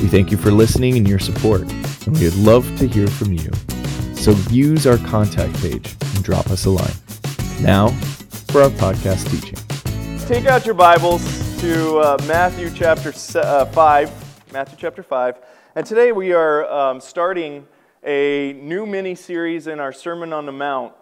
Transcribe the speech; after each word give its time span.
We 0.00 0.08
thank 0.08 0.30
you 0.30 0.36
for 0.36 0.50
listening 0.50 0.96
and 0.96 1.08
your 1.08 1.18
support, 1.18 1.62
and 1.62 2.18
we 2.18 2.24
would 2.24 2.36
love 2.36 2.64
to 2.78 2.86
hear 2.86 3.06
from 3.06 3.32
you. 3.32 3.50
So 4.14 4.32
use 4.50 4.86
our 4.86 4.98
contact 4.98 5.54
page 5.60 5.94
and 6.14 6.22
drop 6.22 6.48
us 6.48 6.66
a 6.66 6.70
line. 6.70 6.92
Now, 7.60 7.88
for 8.48 8.62
our 8.62 8.70
podcast 8.70 9.30
teaching. 9.30 9.58
Take 10.28 10.46
out 10.46 10.66
your 10.66 10.74
Bibles 10.74 11.22
to 11.60 11.98
uh, 11.98 12.18
Matthew 12.26 12.70
chapter 12.74 13.12
uh, 13.38 13.64
5. 13.66 14.52
Matthew 14.52 14.76
chapter 14.78 15.02
5. 15.02 15.38
And 15.74 15.86
today 15.86 16.12
we 16.12 16.32
are 16.32 16.70
um, 16.70 17.00
starting 17.00 17.66
a 18.04 18.52
new 18.54 18.86
mini 18.86 19.14
series 19.14 19.66
in 19.66 19.80
our 19.80 19.92
Sermon 19.92 20.32
on 20.32 20.46
the 20.46 20.52
Mount 20.52 20.92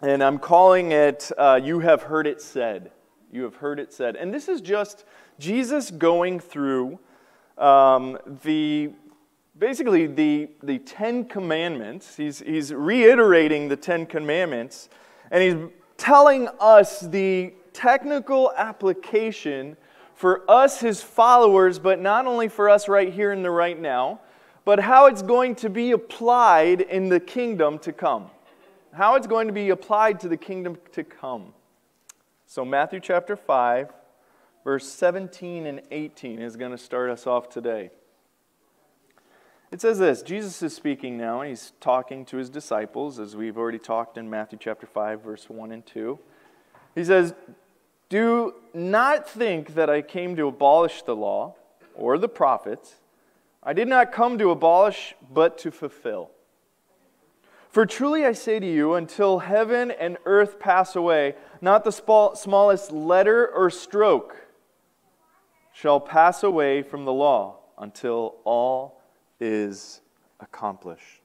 and 0.00 0.22
I'm 0.22 0.38
calling 0.38 0.92
it 0.92 1.30
uh, 1.36 1.58
You 1.62 1.80
Have 1.80 2.02
Heard 2.02 2.26
It 2.28 2.40
Said. 2.40 2.92
You 3.32 3.42
have 3.42 3.56
heard 3.56 3.78
it 3.80 3.92
said. 3.92 4.16
And 4.16 4.32
this 4.32 4.48
is 4.48 4.60
just 4.60 5.04
Jesus 5.38 5.90
going 5.90 6.40
through 6.40 6.98
um, 7.58 8.18
the 8.42 8.90
basically 9.58 10.06
the, 10.06 10.48
the 10.62 10.78
Ten 10.78 11.24
Commandments. 11.24 12.16
He's, 12.16 12.38
he's 12.40 12.72
reiterating 12.72 13.68
the 13.68 13.76
Ten 13.76 14.06
Commandments, 14.06 14.88
and 15.30 15.42
he's 15.42 15.70
telling 15.96 16.48
us 16.60 17.00
the 17.00 17.52
technical 17.72 18.52
application 18.56 19.76
for 20.14 20.48
us, 20.50 20.80
his 20.80 21.02
followers, 21.02 21.78
but 21.78 22.00
not 22.00 22.26
only 22.26 22.48
for 22.48 22.68
us 22.68 22.88
right 22.88 23.12
here 23.12 23.32
in 23.32 23.42
the 23.42 23.50
right 23.50 23.80
now, 23.80 24.20
but 24.64 24.80
how 24.80 25.06
it's 25.06 25.22
going 25.22 25.54
to 25.56 25.70
be 25.70 25.92
applied 25.92 26.80
in 26.80 27.08
the 27.08 27.20
kingdom 27.20 27.78
to 27.80 27.92
come 27.92 28.30
how 28.98 29.14
it's 29.14 29.26
going 29.26 29.46
to 29.46 29.52
be 29.52 29.70
applied 29.70 30.18
to 30.20 30.28
the 30.28 30.36
kingdom 30.36 30.76
to 30.92 31.04
come. 31.04 31.52
So, 32.46 32.64
Matthew 32.64 33.00
chapter 33.00 33.36
5, 33.36 33.92
verse 34.68 34.86
17 34.86 35.64
and 35.64 35.80
18 35.90 36.42
is 36.42 36.54
going 36.54 36.72
to 36.72 36.76
start 36.76 37.08
us 37.08 37.26
off 37.26 37.48
today. 37.48 37.88
It 39.72 39.80
says 39.80 39.98
this 39.98 40.20
Jesus 40.20 40.62
is 40.62 40.76
speaking 40.76 41.16
now, 41.16 41.40
and 41.40 41.48
he's 41.48 41.72
talking 41.80 42.26
to 42.26 42.36
his 42.36 42.50
disciples, 42.50 43.18
as 43.18 43.34
we've 43.34 43.56
already 43.56 43.78
talked 43.78 44.18
in 44.18 44.28
Matthew 44.28 44.58
chapter 44.60 44.86
5, 44.86 45.22
verse 45.22 45.48
1 45.48 45.72
and 45.72 45.86
2. 45.86 46.18
He 46.94 47.02
says, 47.02 47.32
Do 48.10 48.56
not 48.74 49.26
think 49.26 49.72
that 49.72 49.88
I 49.88 50.02
came 50.02 50.36
to 50.36 50.48
abolish 50.48 51.00
the 51.00 51.16
law 51.16 51.54
or 51.94 52.18
the 52.18 52.28
prophets. 52.28 52.96
I 53.62 53.72
did 53.72 53.88
not 53.88 54.12
come 54.12 54.36
to 54.36 54.50
abolish, 54.50 55.14
but 55.32 55.56
to 55.60 55.70
fulfill. 55.70 56.30
For 57.70 57.86
truly 57.86 58.26
I 58.26 58.32
say 58.32 58.60
to 58.60 58.70
you, 58.70 58.92
until 58.92 59.38
heaven 59.38 59.90
and 59.90 60.18
earth 60.26 60.60
pass 60.60 60.94
away, 60.94 61.36
not 61.62 61.84
the 61.84 62.34
smallest 62.34 62.92
letter 62.92 63.48
or 63.48 63.70
stroke 63.70 64.44
shall 65.80 66.00
pass 66.00 66.42
away 66.42 66.82
from 66.82 67.04
the 67.04 67.12
law 67.12 67.56
until 67.78 68.34
all 68.42 69.00
is 69.38 70.00
accomplished. 70.40 71.20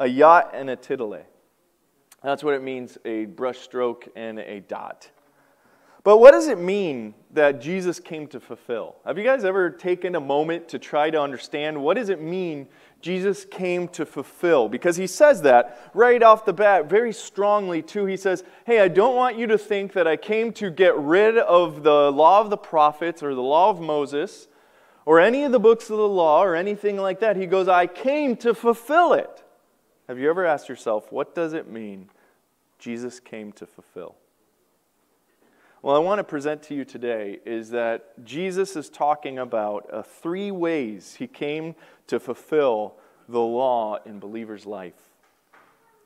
A 0.00 0.08
jot 0.08 0.50
and 0.54 0.68
a 0.68 0.74
tittle. 0.74 1.16
That's 2.20 2.42
what 2.42 2.54
it 2.54 2.62
means 2.64 2.98
a 3.04 3.26
brush 3.26 3.58
stroke 3.58 4.08
and 4.16 4.40
a 4.40 4.58
dot. 4.58 5.08
But 6.02 6.18
what 6.18 6.32
does 6.32 6.48
it 6.48 6.58
mean 6.58 7.14
that 7.30 7.60
Jesus 7.60 8.00
came 8.00 8.26
to 8.28 8.40
fulfill? 8.40 8.96
Have 9.06 9.18
you 9.18 9.24
guys 9.24 9.44
ever 9.44 9.70
taken 9.70 10.16
a 10.16 10.20
moment 10.20 10.68
to 10.70 10.80
try 10.80 11.10
to 11.10 11.20
understand 11.20 11.80
what 11.80 11.96
does 11.96 12.08
it 12.08 12.20
mean 12.20 12.66
Jesus 13.00 13.44
came 13.44 13.88
to 13.88 14.04
fulfill. 14.04 14.68
Because 14.68 14.96
he 14.96 15.06
says 15.06 15.42
that 15.42 15.90
right 15.94 16.22
off 16.22 16.44
the 16.44 16.52
bat, 16.52 16.88
very 16.88 17.12
strongly, 17.12 17.82
too. 17.82 18.06
He 18.06 18.16
says, 18.16 18.44
Hey, 18.66 18.80
I 18.80 18.88
don't 18.88 19.14
want 19.14 19.38
you 19.38 19.46
to 19.46 19.58
think 19.58 19.92
that 19.92 20.06
I 20.06 20.16
came 20.16 20.52
to 20.54 20.70
get 20.70 20.96
rid 20.96 21.38
of 21.38 21.82
the 21.82 22.10
law 22.10 22.40
of 22.40 22.50
the 22.50 22.56
prophets 22.56 23.22
or 23.22 23.34
the 23.34 23.42
law 23.42 23.70
of 23.70 23.80
Moses 23.80 24.48
or 25.06 25.20
any 25.20 25.44
of 25.44 25.52
the 25.52 25.60
books 25.60 25.90
of 25.90 25.96
the 25.96 26.08
law 26.08 26.42
or 26.42 26.54
anything 26.54 26.96
like 26.96 27.20
that. 27.20 27.36
He 27.36 27.46
goes, 27.46 27.68
I 27.68 27.86
came 27.86 28.36
to 28.38 28.54
fulfill 28.54 29.14
it. 29.14 29.42
Have 30.08 30.18
you 30.18 30.28
ever 30.28 30.44
asked 30.44 30.68
yourself, 30.68 31.12
what 31.12 31.34
does 31.34 31.52
it 31.52 31.70
mean 31.70 32.10
Jesus 32.78 33.20
came 33.20 33.52
to 33.52 33.66
fulfill? 33.66 34.16
Well, 35.80 35.94
I 35.94 36.00
want 36.00 36.18
to 36.18 36.24
present 36.24 36.64
to 36.64 36.74
you 36.74 36.84
today 36.84 37.38
is 37.46 37.70
that 37.70 38.24
Jesus 38.24 38.74
is 38.74 38.88
talking 38.88 39.38
about 39.38 39.88
uh, 39.92 40.02
three 40.02 40.50
ways 40.50 41.14
he 41.14 41.28
came 41.28 41.76
to 42.08 42.18
fulfill 42.18 42.94
the 43.28 43.38
law 43.38 43.98
in 44.04 44.18
believers' 44.18 44.66
life. 44.66 44.96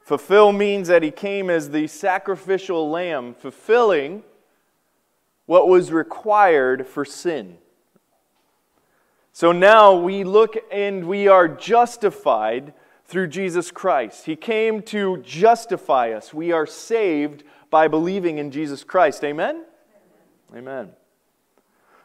Fulfill 0.03 0.53
means 0.53 0.89
that 0.89 1.03
he 1.03 1.11
came 1.11 1.49
as 1.49 1.71
the 1.71 1.87
sacrificial 1.87 2.91
lamb, 2.91 3.33
fulfilling 3.33 4.25
what 5.47 5.69
was 5.69 5.91
required 5.91 6.87
for 6.87 7.07
sin. 7.07 7.57
So 9.33 9.53
now 9.53 9.95
we 9.95 10.23
look 10.23 10.55
and 10.71 11.07
we 11.09 11.29
are 11.29 11.49
justified 11.49 12.75
through 13.07 13.29
Jesus 13.29 13.71
Christ. 13.71 14.27
He 14.27 14.37
came 14.37 14.83
to 14.83 15.17
justify 15.23 16.13
us. 16.13 16.35
We 16.35 16.53
are 16.53 16.67
saved 16.67 17.45
by 17.73 17.89
believing 17.89 18.37
in 18.37 18.51
Jesus 18.51 18.85
Christ. 18.85 19.25
Amen? 19.25 19.65
Amen. 20.55 20.91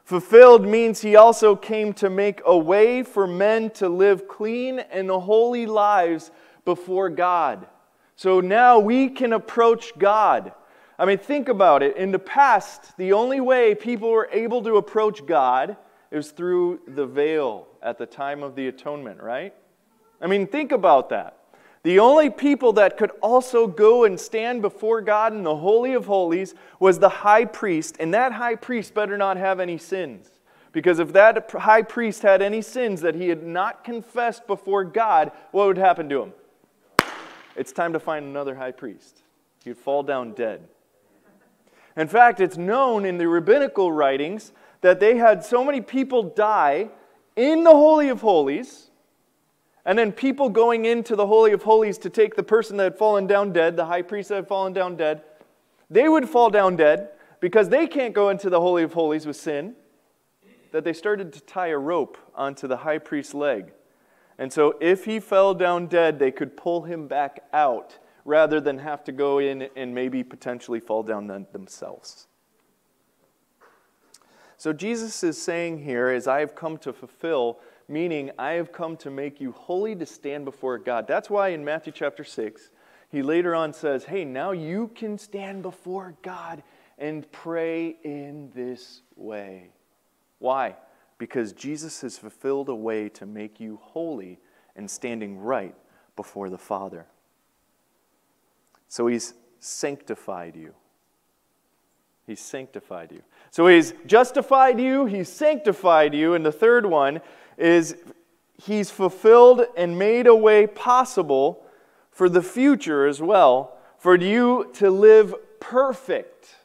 Fulfilled 0.05 0.65
means 0.65 1.01
he 1.01 1.17
also 1.17 1.57
came 1.57 1.91
to 1.95 2.09
make 2.09 2.41
a 2.45 2.57
way 2.57 3.03
for 3.03 3.27
men 3.27 3.69
to 3.71 3.89
live 3.89 4.29
clean 4.29 4.79
and 4.79 5.09
holy 5.11 5.65
lives 5.65 6.31
before 6.63 7.09
God. 7.09 7.67
So 8.15 8.39
now 8.39 8.79
we 8.79 9.09
can 9.09 9.33
approach 9.33 9.91
God. 9.97 10.53
I 10.97 11.03
mean, 11.05 11.17
think 11.17 11.49
about 11.49 11.83
it. 11.83 11.97
In 11.97 12.11
the 12.11 12.19
past, 12.19 12.95
the 12.97 13.11
only 13.11 13.41
way 13.41 13.75
people 13.75 14.09
were 14.09 14.29
able 14.31 14.63
to 14.63 14.77
approach 14.77 15.25
God 15.25 15.75
is 16.09 16.31
through 16.31 16.79
the 16.87 17.05
veil 17.05 17.67
at 17.83 17.97
the 17.97 18.05
time 18.05 18.41
of 18.41 18.55
the 18.55 18.69
atonement, 18.69 19.21
right? 19.21 19.53
I 20.21 20.27
mean, 20.27 20.47
think 20.47 20.71
about 20.71 21.09
that. 21.09 21.36
The 21.87 21.99
only 21.99 22.29
people 22.29 22.73
that 22.73 22.97
could 22.97 23.11
also 23.21 23.65
go 23.65 24.03
and 24.03 24.19
stand 24.19 24.61
before 24.61 24.99
God 24.99 25.31
in 25.31 25.43
the 25.43 25.55
Holy 25.55 25.93
of 25.93 26.05
Holies 26.05 26.53
was 26.81 26.99
the 26.99 27.07
high 27.07 27.45
priest, 27.45 27.95
and 27.97 28.13
that 28.13 28.33
high 28.33 28.55
priest 28.55 28.93
better 28.93 29.17
not 29.17 29.37
have 29.37 29.61
any 29.61 29.77
sins. 29.77 30.27
Because 30.73 30.99
if 30.99 31.13
that 31.13 31.49
high 31.49 31.83
priest 31.83 32.23
had 32.23 32.41
any 32.41 32.61
sins 32.61 32.99
that 32.99 33.15
he 33.15 33.29
had 33.29 33.41
not 33.41 33.85
confessed 33.85 34.47
before 34.47 34.83
God, 34.83 35.31
what 35.51 35.67
would 35.67 35.77
happen 35.77 36.09
to 36.09 36.23
him? 36.23 36.33
It's 37.55 37.71
time 37.71 37.93
to 37.93 38.01
find 38.01 38.25
another 38.25 38.55
high 38.55 38.73
priest. 38.73 39.21
He'd 39.63 39.77
fall 39.77 40.03
down 40.03 40.33
dead. 40.33 40.67
In 41.95 42.09
fact, 42.09 42.41
it's 42.41 42.57
known 42.57 43.05
in 43.05 43.17
the 43.17 43.29
rabbinical 43.29 43.93
writings 43.93 44.51
that 44.81 44.99
they 44.99 45.15
had 45.15 45.41
so 45.41 45.63
many 45.63 45.79
people 45.79 46.21
die 46.23 46.89
in 47.37 47.63
the 47.63 47.71
Holy 47.71 48.09
of 48.09 48.19
Holies 48.19 48.87
and 49.87 49.97
then 49.97 50.11
people 50.11 50.49
going 50.49 50.83
into 50.83 51.15
the 51.15 51.25
Holy 51.25 51.53
of 51.53 51.63
Holies 51.63 51.97
to 51.99 52.09
take 52.09 52.35
the 52.35 52.43
person 52.43 52.75
that 52.75 52.83
had 52.83 52.97
fallen 52.97 53.25
down 53.25 53.53
dead, 53.53 53.77
the 53.77 53.85
high 53.85 54.01
priest 54.01 54.27
that 54.29 54.35
had 54.35 54.47
fallen 54.47 54.73
down 54.73 54.97
dead, 54.97 55.21
they 55.89 56.09
would 56.09 56.27
fall 56.27 56.49
down 56.49 56.75
dead 56.75 57.11
because 57.39 57.69
they 57.69 57.87
can't 57.87 58.13
go 58.13 58.27
into 58.27 58.49
the 58.49 58.59
Holy 58.59 58.83
of 58.83 58.91
Holies 58.91 59.25
with 59.25 59.37
sin, 59.37 59.75
that 60.73 60.83
they 60.83 60.91
started 60.91 61.31
to 61.31 61.39
tie 61.39 61.67
a 61.67 61.77
rope 61.77 62.17
onto 62.35 62.67
the 62.67 62.75
high 62.75 62.97
priest's 62.97 63.33
leg. 63.33 63.71
And 64.37 64.51
so 64.51 64.75
if 64.81 65.05
he 65.05 65.21
fell 65.21 65.53
down 65.53 65.87
dead, 65.87 66.19
they 66.19 66.31
could 66.31 66.57
pull 66.57 66.81
him 66.81 67.07
back 67.07 67.39
out 67.53 67.97
rather 68.25 68.59
than 68.59 68.79
have 68.79 69.05
to 69.05 69.13
go 69.13 69.39
in 69.39 69.69
and 69.77 69.95
maybe 69.95 70.21
potentially 70.21 70.81
fall 70.81 71.01
down 71.01 71.47
themselves. 71.53 72.27
So 74.57 74.73
Jesus 74.73 75.23
is 75.23 75.41
saying 75.41 75.85
here, 75.85 76.09
as 76.09 76.27
I 76.27 76.41
have 76.41 76.55
come 76.55 76.77
to 76.79 76.91
fulfill 76.91 77.59
meaning 77.87 78.31
I 78.37 78.51
have 78.51 78.71
come 78.71 78.97
to 78.97 79.09
make 79.09 79.39
you 79.39 79.51
holy 79.51 79.95
to 79.95 80.05
stand 80.05 80.45
before 80.45 80.77
God. 80.77 81.07
That's 81.07 81.29
why 81.29 81.49
in 81.49 81.63
Matthew 81.63 81.93
chapter 81.93 82.23
6, 82.23 82.69
he 83.09 83.21
later 83.21 83.55
on 83.55 83.73
says, 83.73 84.05
Hey, 84.05 84.25
now 84.25 84.51
you 84.51 84.91
can 84.93 85.17
stand 85.17 85.61
before 85.61 86.15
God 86.21 86.63
and 86.97 87.29
pray 87.31 87.95
in 88.03 88.51
this 88.53 89.01
way. 89.15 89.69
Why? 90.39 90.75
Because 91.17 91.53
Jesus 91.53 92.01
has 92.01 92.17
fulfilled 92.17 92.69
a 92.69 92.75
way 92.75 93.09
to 93.09 93.25
make 93.25 93.59
you 93.59 93.79
holy 93.81 94.39
and 94.75 94.89
standing 94.89 95.39
right 95.39 95.75
before 96.15 96.49
the 96.49 96.57
Father. 96.57 97.05
So 98.87 99.07
he's 99.07 99.33
sanctified 99.59 100.55
you. 100.55 100.73
He's 102.25 102.41
sanctified 102.41 103.11
you. 103.13 103.23
So 103.51 103.67
he's 103.67 103.93
justified 104.05 104.79
you, 104.79 105.05
he's 105.05 105.29
sanctified 105.29 106.13
you, 106.13 106.33
and 106.33 106.45
the 106.45 106.51
third 106.51 106.85
one 106.85 107.21
is 107.57 107.95
he's 108.61 108.89
fulfilled 108.91 109.65
and 109.75 109.97
made 109.97 110.27
a 110.27 110.35
way 110.35 110.67
possible 110.67 111.63
for 112.11 112.29
the 112.29 112.41
future 112.41 113.05
as 113.05 113.21
well 113.21 113.77
for 113.97 114.15
you 114.15 114.69
to 114.73 114.89
live 114.89 115.33
perfect, 115.59 116.55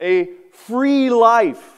a 0.00 0.30
free 0.52 1.10
life, 1.10 1.74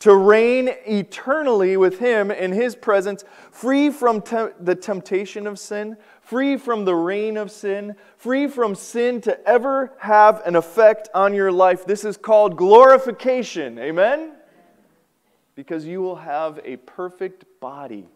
to 0.00 0.14
reign 0.14 0.68
eternally 0.86 1.76
with 1.76 1.98
him 1.98 2.30
in 2.30 2.52
his 2.52 2.76
presence, 2.76 3.24
free 3.50 3.90
from 3.90 4.20
te- 4.20 4.48
the 4.60 4.74
temptation 4.74 5.46
of 5.46 5.58
sin, 5.58 5.96
free 6.20 6.56
from 6.56 6.84
the 6.84 6.94
reign 6.94 7.36
of 7.36 7.50
sin, 7.50 7.96
free 8.16 8.46
from 8.46 8.74
sin 8.74 9.20
to 9.20 9.48
ever 9.48 9.92
have 9.98 10.40
an 10.46 10.54
effect 10.54 11.08
on 11.14 11.34
your 11.34 11.50
life. 11.50 11.84
This 11.84 12.04
is 12.04 12.16
called 12.16 12.56
glorification. 12.56 13.78
Amen? 13.78 14.37
Because 15.58 15.84
you 15.84 16.00
will 16.00 16.14
have 16.14 16.60
a 16.64 16.76
perfect 16.76 17.44
body 17.58 18.06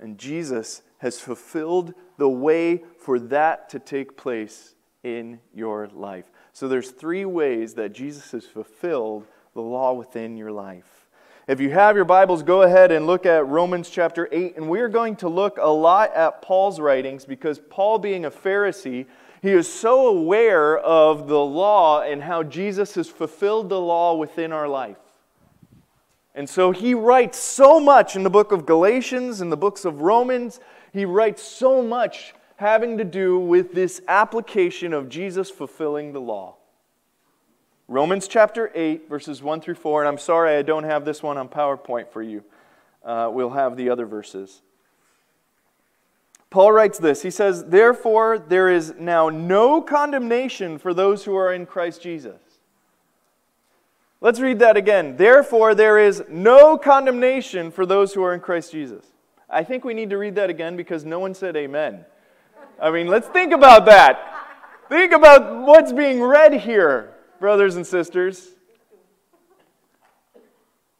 and 0.00 0.18
Jesus 0.18 0.82
has 0.98 1.20
fulfilled 1.20 1.94
the 2.18 2.28
way 2.28 2.82
for 2.98 3.20
that 3.20 3.68
to 3.68 3.78
take 3.78 4.16
place 4.16 4.74
in 5.04 5.38
your 5.54 5.88
life. 5.94 6.24
So 6.52 6.66
there's 6.66 6.90
three 6.90 7.24
ways 7.24 7.74
that 7.74 7.92
Jesus 7.92 8.32
has 8.32 8.44
fulfilled 8.44 9.24
the 9.54 9.60
law 9.60 9.92
within 9.92 10.36
your 10.36 10.50
life. 10.50 11.06
If 11.46 11.60
you 11.60 11.70
have 11.70 11.94
your 11.94 12.04
Bibles, 12.04 12.42
go 12.42 12.62
ahead 12.62 12.90
and 12.90 13.06
look 13.06 13.24
at 13.24 13.46
Romans 13.46 13.88
chapter 13.88 14.28
8. 14.32 14.56
And 14.56 14.68
we 14.68 14.80
are 14.80 14.88
going 14.88 15.14
to 15.18 15.28
look 15.28 15.58
a 15.60 15.70
lot 15.70 16.12
at 16.16 16.42
Paul's 16.42 16.80
writings 16.80 17.24
because 17.24 17.60
Paul, 17.70 18.00
being 18.00 18.24
a 18.24 18.32
Pharisee, 18.32 19.06
he 19.42 19.52
is 19.52 19.72
so 19.72 20.08
aware 20.08 20.76
of 20.76 21.28
the 21.28 21.38
law 21.38 22.02
and 22.02 22.20
how 22.20 22.42
Jesus 22.42 22.96
has 22.96 23.08
fulfilled 23.08 23.68
the 23.68 23.80
law 23.80 24.16
within 24.16 24.50
our 24.50 24.66
life. 24.66 24.98
And 26.34 26.48
so 26.48 26.70
he 26.70 26.94
writes 26.94 27.38
so 27.38 27.80
much 27.80 28.14
in 28.14 28.22
the 28.22 28.30
book 28.30 28.52
of 28.52 28.66
Galatians 28.66 29.40
and 29.40 29.50
the 29.50 29.56
books 29.56 29.84
of 29.84 30.00
Romans. 30.00 30.60
He 30.92 31.04
writes 31.04 31.42
so 31.42 31.82
much 31.82 32.34
having 32.56 32.98
to 32.98 33.04
do 33.04 33.38
with 33.38 33.72
this 33.72 34.00
application 34.06 34.92
of 34.92 35.08
Jesus 35.08 35.50
fulfilling 35.50 36.12
the 36.12 36.20
law. 36.20 36.56
Romans 37.88 38.28
chapter 38.28 38.70
8, 38.74 39.08
verses 39.08 39.42
1 39.42 39.60
through 39.60 39.74
4. 39.74 40.02
And 40.02 40.08
I'm 40.08 40.18
sorry 40.18 40.56
I 40.56 40.62
don't 40.62 40.84
have 40.84 41.04
this 41.04 41.22
one 41.22 41.36
on 41.36 41.48
PowerPoint 41.48 42.08
for 42.08 42.22
you. 42.22 42.44
Uh, 43.04 43.30
we'll 43.32 43.50
have 43.50 43.76
the 43.76 43.90
other 43.90 44.06
verses. 44.06 44.62
Paul 46.50 46.72
writes 46.72 46.98
this 46.98 47.22
He 47.22 47.30
says, 47.30 47.64
Therefore, 47.64 48.38
there 48.38 48.68
is 48.68 48.94
now 48.98 49.28
no 49.28 49.80
condemnation 49.80 50.78
for 50.78 50.92
those 50.92 51.24
who 51.24 51.34
are 51.34 51.52
in 51.52 51.66
Christ 51.66 52.02
Jesus. 52.02 52.40
Let's 54.22 54.38
read 54.38 54.58
that 54.58 54.76
again. 54.76 55.16
Therefore, 55.16 55.74
there 55.74 55.98
is 55.98 56.22
no 56.28 56.76
condemnation 56.76 57.70
for 57.70 57.86
those 57.86 58.12
who 58.12 58.22
are 58.22 58.34
in 58.34 58.40
Christ 58.40 58.72
Jesus. 58.72 59.06
I 59.48 59.64
think 59.64 59.84
we 59.84 59.94
need 59.94 60.10
to 60.10 60.18
read 60.18 60.34
that 60.34 60.50
again 60.50 60.76
because 60.76 61.04
no 61.04 61.18
one 61.18 61.34
said 61.34 61.56
amen. 61.56 62.04
I 62.80 62.90
mean, 62.90 63.06
let's 63.06 63.28
think 63.28 63.52
about 63.52 63.86
that. 63.86 64.26
Think 64.90 65.12
about 65.12 65.66
what's 65.66 65.92
being 65.92 66.20
read 66.20 66.52
here, 66.52 67.14
brothers 67.38 67.76
and 67.76 67.86
sisters. 67.86 68.48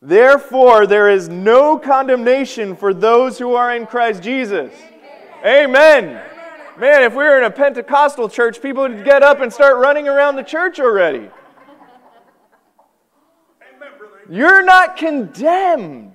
Therefore, 0.00 0.86
there 0.86 1.10
is 1.10 1.28
no 1.28 1.78
condemnation 1.78 2.74
for 2.74 2.94
those 2.94 3.38
who 3.38 3.54
are 3.54 3.76
in 3.76 3.86
Christ 3.86 4.22
Jesus. 4.22 4.72
Amen. 5.44 6.22
Man, 6.78 7.02
if 7.02 7.12
we 7.12 7.18
were 7.18 7.36
in 7.36 7.44
a 7.44 7.50
Pentecostal 7.50 8.30
church, 8.30 8.62
people 8.62 8.82
would 8.82 9.04
get 9.04 9.22
up 9.22 9.40
and 9.40 9.52
start 9.52 9.76
running 9.76 10.08
around 10.08 10.36
the 10.36 10.42
church 10.42 10.80
already. 10.80 11.28
You're 14.30 14.64
not 14.64 14.96
condemned. 14.96 16.14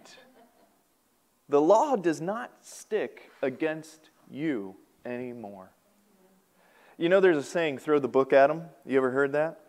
The 1.50 1.60
law 1.60 1.98
does 1.98 2.22
not 2.22 2.50
stick 2.62 3.30
against 3.42 4.10
you 4.32 4.78
anymore. 5.06 5.70
You 6.98 7.10
know, 7.10 7.20
there's 7.20 7.36
a 7.38 7.44
saying, 7.44 7.80
throw 7.80 8.00
the 8.00 8.08
book 8.08 8.32
at 8.32 8.48
them. 8.48 8.64
You 8.86 8.98
ever 8.98 9.12
heard 9.12 9.34
that? 9.34 9.60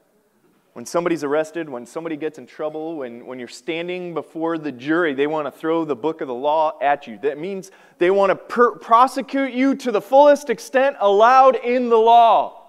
When 0.75 0.87
somebody's 0.87 1.25
arrested, 1.25 1.69
when 1.69 1.87
somebody 1.87 2.17
gets 2.17 2.39
in 2.39 2.47
trouble, 2.47 2.99
when, 2.99 3.27
when 3.27 3.41
you're 3.41 3.49
standing 3.49 4.15
before 4.15 4.59
the 4.59 4.71
jury, 4.71 5.13
they 5.13 5.27
want 5.27 5.47
to 5.47 5.51
throw 5.51 5.85
the 5.85 5.97
book 5.97 6.21
of 6.21 6.29
the 6.29 6.35
law 6.35 6.79
at 6.81 7.09
you. 7.09 7.19
That 7.23 7.39
means 7.39 7.73
they 7.99 8.13
want 8.13 8.31
to 8.31 8.37
per- 8.37 8.77
prosecute 8.77 9.55
you 9.55 9.75
to 9.75 9.91
the 9.91 10.01
fullest 10.01 10.51
extent 10.51 10.97
allowed 11.01 11.57
in 11.57 11.89
the 11.89 11.97
law. 11.97 12.69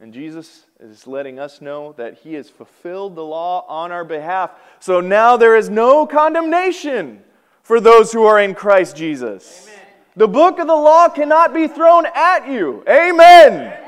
And 0.00 0.12
Jesus 0.12 0.64
is 0.80 1.06
letting 1.06 1.38
us 1.38 1.60
know 1.60 1.92
that 1.96 2.18
he 2.18 2.34
has 2.34 2.48
fulfilled 2.48 3.16
the 3.16 3.24
law 3.24 3.66
on 3.68 3.90
our 3.90 4.04
behalf. 4.04 4.52
So 4.80 5.00
now 5.00 5.36
there 5.36 5.56
is 5.56 5.68
no 5.68 6.06
condemnation 6.06 7.22
for 7.62 7.80
those 7.80 8.12
who 8.12 8.24
are 8.24 8.40
in 8.40 8.54
Christ 8.54 8.96
Jesus. 8.96 9.66
Amen. 9.66 9.86
The 10.16 10.28
book 10.28 10.58
of 10.58 10.66
the 10.66 10.74
law 10.74 11.08
cannot 11.08 11.52
be 11.52 11.68
thrown 11.68 12.06
at 12.14 12.48
you. 12.48 12.82
Amen. 12.88 13.52
Amen. 13.52 13.78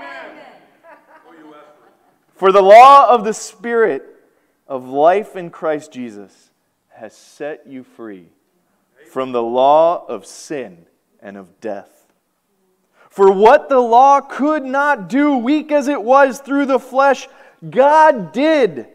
For 2.34 2.52
the 2.52 2.62
law 2.62 3.08
of 3.08 3.24
the 3.24 3.34
Spirit 3.34 4.02
of 4.66 4.88
life 4.88 5.36
in 5.36 5.50
Christ 5.50 5.92
Jesus 5.92 6.50
has 6.88 7.16
set 7.16 7.66
you 7.66 7.84
free 7.84 8.28
from 9.10 9.32
the 9.32 9.42
law 9.42 10.06
of 10.06 10.24
sin 10.24 10.86
and 11.20 11.36
of 11.36 11.60
death. 11.60 11.99
For 13.10 13.30
what 13.30 13.68
the 13.68 13.80
law 13.80 14.20
could 14.20 14.64
not 14.64 15.08
do, 15.08 15.36
weak 15.36 15.72
as 15.72 15.88
it 15.88 16.02
was 16.02 16.38
through 16.38 16.66
the 16.66 16.78
flesh, 16.78 17.28
God 17.68 18.32
did, 18.32 18.86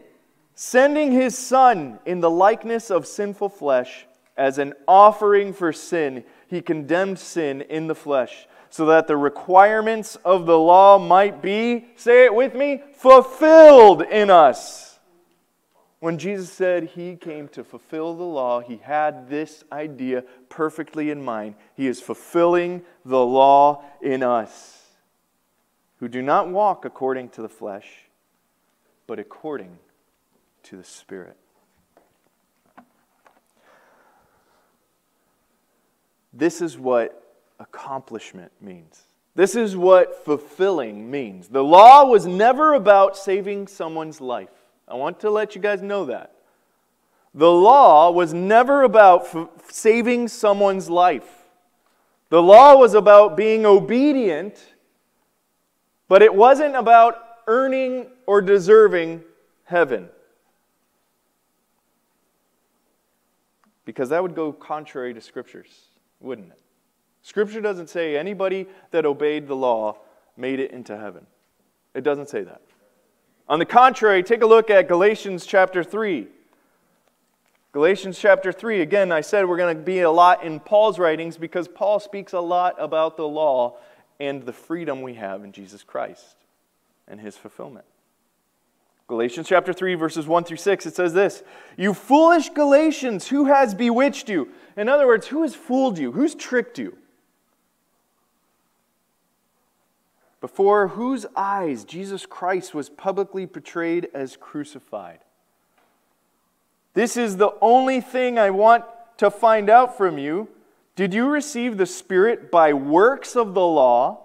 sending 0.54 1.12
his 1.12 1.36
Son 1.36 1.98
in 2.06 2.20
the 2.20 2.30
likeness 2.30 2.90
of 2.90 3.06
sinful 3.06 3.50
flesh 3.50 4.06
as 4.36 4.58
an 4.58 4.72
offering 4.88 5.52
for 5.52 5.72
sin. 5.72 6.24
He 6.48 6.62
condemned 6.62 7.18
sin 7.18 7.60
in 7.62 7.86
the 7.86 7.94
flesh 7.94 8.48
so 8.70 8.86
that 8.86 9.06
the 9.06 9.16
requirements 9.16 10.16
of 10.24 10.46
the 10.46 10.58
law 10.58 10.98
might 10.98 11.40
be, 11.40 11.86
say 11.96 12.24
it 12.24 12.34
with 12.34 12.54
me, 12.54 12.82
fulfilled 12.94 14.02
in 14.02 14.30
us 14.30 14.85
when 16.00 16.18
Jesus 16.18 16.52
said 16.52 16.90
he 16.94 17.16
came 17.16 17.48
to 17.48 17.64
fulfill 17.64 18.14
the 18.14 18.22
law, 18.22 18.60
he 18.60 18.76
had 18.76 19.28
this 19.30 19.64
idea 19.72 20.24
perfectly 20.48 21.10
in 21.10 21.24
mind. 21.24 21.54
He 21.74 21.86
is 21.86 22.00
fulfilling 22.00 22.82
the 23.04 23.24
law 23.24 23.82
in 24.02 24.22
us 24.22 24.82
who 25.98 26.08
do 26.08 26.20
not 26.20 26.48
walk 26.50 26.84
according 26.84 27.30
to 27.30 27.42
the 27.42 27.48
flesh, 27.48 28.08
but 29.06 29.18
according 29.18 29.78
to 30.64 30.76
the 30.76 30.84
Spirit. 30.84 31.36
This 36.32 36.60
is 36.60 36.78
what 36.78 37.38
accomplishment 37.58 38.52
means. 38.60 39.04
This 39.34 39.54
is 39.54 39.74
what 39.74 40.24
fulfilling 40.24 41.10
means. 41.10 41.48
The 41.48 41.64
law 41.64 42.04
was 42.04 42.26
never 42.26 42.74
about 42.74 43.16
saving 43.16 43.68
someone's 43.68 44.20
life. 44.20 44.65
I 44.88 44.94
want 44.94 45.20
to 45.20 45.30
let 45.30 45.54
you 45.54 45.60
guys 45.60 45.82
know 45.82 46.06
that. 46.06 46.32
The 47.34 47.50
law 47.50 48.10
was 48.10 48.32
never 48.32 48.82
about 48.82 49.26
f- 49.34 49.48
saving 49.68 50.28
someone's 50.28 50.88
life. 50.88 51.44
The 52.30 52.42
law 52.42 52.76
was 52.76 52.94
about 52.94 53.36
being 53.36 53.66
obedient, 53.66 54.74
but 56.08 56.22
it 56.22 56.34
wasn't 56.34 56.76
about 56.76 57.18
earning 57.46 58.06
or 58.26 58.40
deserving 58.40 59.22
heaven. 59.64 60.08
Because 63.84 64.08
that 64.08 64.22
would 64.22 64.34
go 64.34 64.52
contrary 64.52 65.14
to 65.14 65.20
scriptures, 65.20 65.86
wouldn't 66.20 66.50
it? 66.50 66.60
Scripture 67.22 67.60
doesn't 67.60 67.88
say 67.88 68.16
anybody 68.16 68.66
that 68.92 69.04
obeyed 69.04 69.46
the 69.46 69.56
law 69.56 69.96
made 70.36 70.58
it 70.58 70.70
into 70.70 70.96
heaven. 70.96 71.26
It 71.94 72.02
doesn't 72.02 72.28
say 72.28 72.42
that. 72.42 72.62
On 73.48 73.58
the 73.58 73.66
contrary, 73.66 74.22
take 74.22 74.42
a 74.42 74.46
look 74.46 74.70
at 74.70 74.88
Galatians 74.88 75.46
chapter 75.46 75.84
3. 75.84 76.26
Galatians 77.72 78.18
chapter 78.18 78.52
3, 78.52 78.80
again, 78.80 79.12
I 79.12 79.20
said 79.20 79.46
we're 79.46 79.58
going 79.58 79.76
to 79.76 79.82
be 79.82 80.00
a 80.00 80.10
lot 80.10 80.42
in 80.42 80.58
Paul's 80.58 80.98
writings 80.98 81.36
because 81.36 81.68
Paul 81.68 82.00
speaks 82.00 82.32
a 82.32 82.40
lot 82.40 82.74
about 82.78 83.16
the 83.16 83.28
law 83.28 83.76
and 84.18 84.44
the 84.44 84.52
freedom 84.52 85.02
we 85.02 85.14
have 85.14 85.44
in 85.44 85.52
Jesus 85.52 85.84
Christ 85.84 86.36
and 87.06 87.20
his 87.20 87.36
fulfillment. 87.36 87.84
Galatians 89.08 89.46
chapter 89.46 89.72
3, 89.72 89.94
verses 89.94 90.26
1 90.26 90.44
through 90.44 90.56
6, 90.56 90.86
it 90.86 90.96
says 90.96 91.12
this 91.12 91.44
You 91.76 91.94
foolish 91.94 92.48
Galatians, 92.48 93.28
who 93.28 93.44
has 93.44 93.74
bewitched 93.74 94.28
you? 94.28 94.48
In 94.76 94.88
other 94.88 95.06
words, 95.06 95.28
who 95.28 95.42
has 95.42 95.54
fooled 95.54 95.98
you? 95.98 96.10
Who's 96.10 96.34
tricked 96.34 96.78
you? 96.78 96.96
Before 100.46 100.86
whose 100.86 101.26
eyes 101.34 101.82
Jesus 101.82 102.24
Christ 102.24 102.72
was 102.72 102.88
publicly 102.88 103.48
portrayed 103.48 104.06
as 104.14 104.36
crucified. 104.36 105.18
This 106.94 107.16
is 107.16 107.36
the 107.36 107.50
only 107.60 108.00
thing 108.00 108.38
I 108.38 108.50
want 108.50 108.84
to 109.16 109.28
find 109.28 109.68
out 109.68 109.98
from 109.98 110.18
you. 110.18 110.46
Did 110.94 111.12
you 111.12 111.26
receive 111.26 111.76
the 111.76 111.84
Spirit 111.84 112.52
by 112.52 112.74
works 112.74 113.34
of 113.34 113.54
the 113.54 113.66
law 113.66 114.20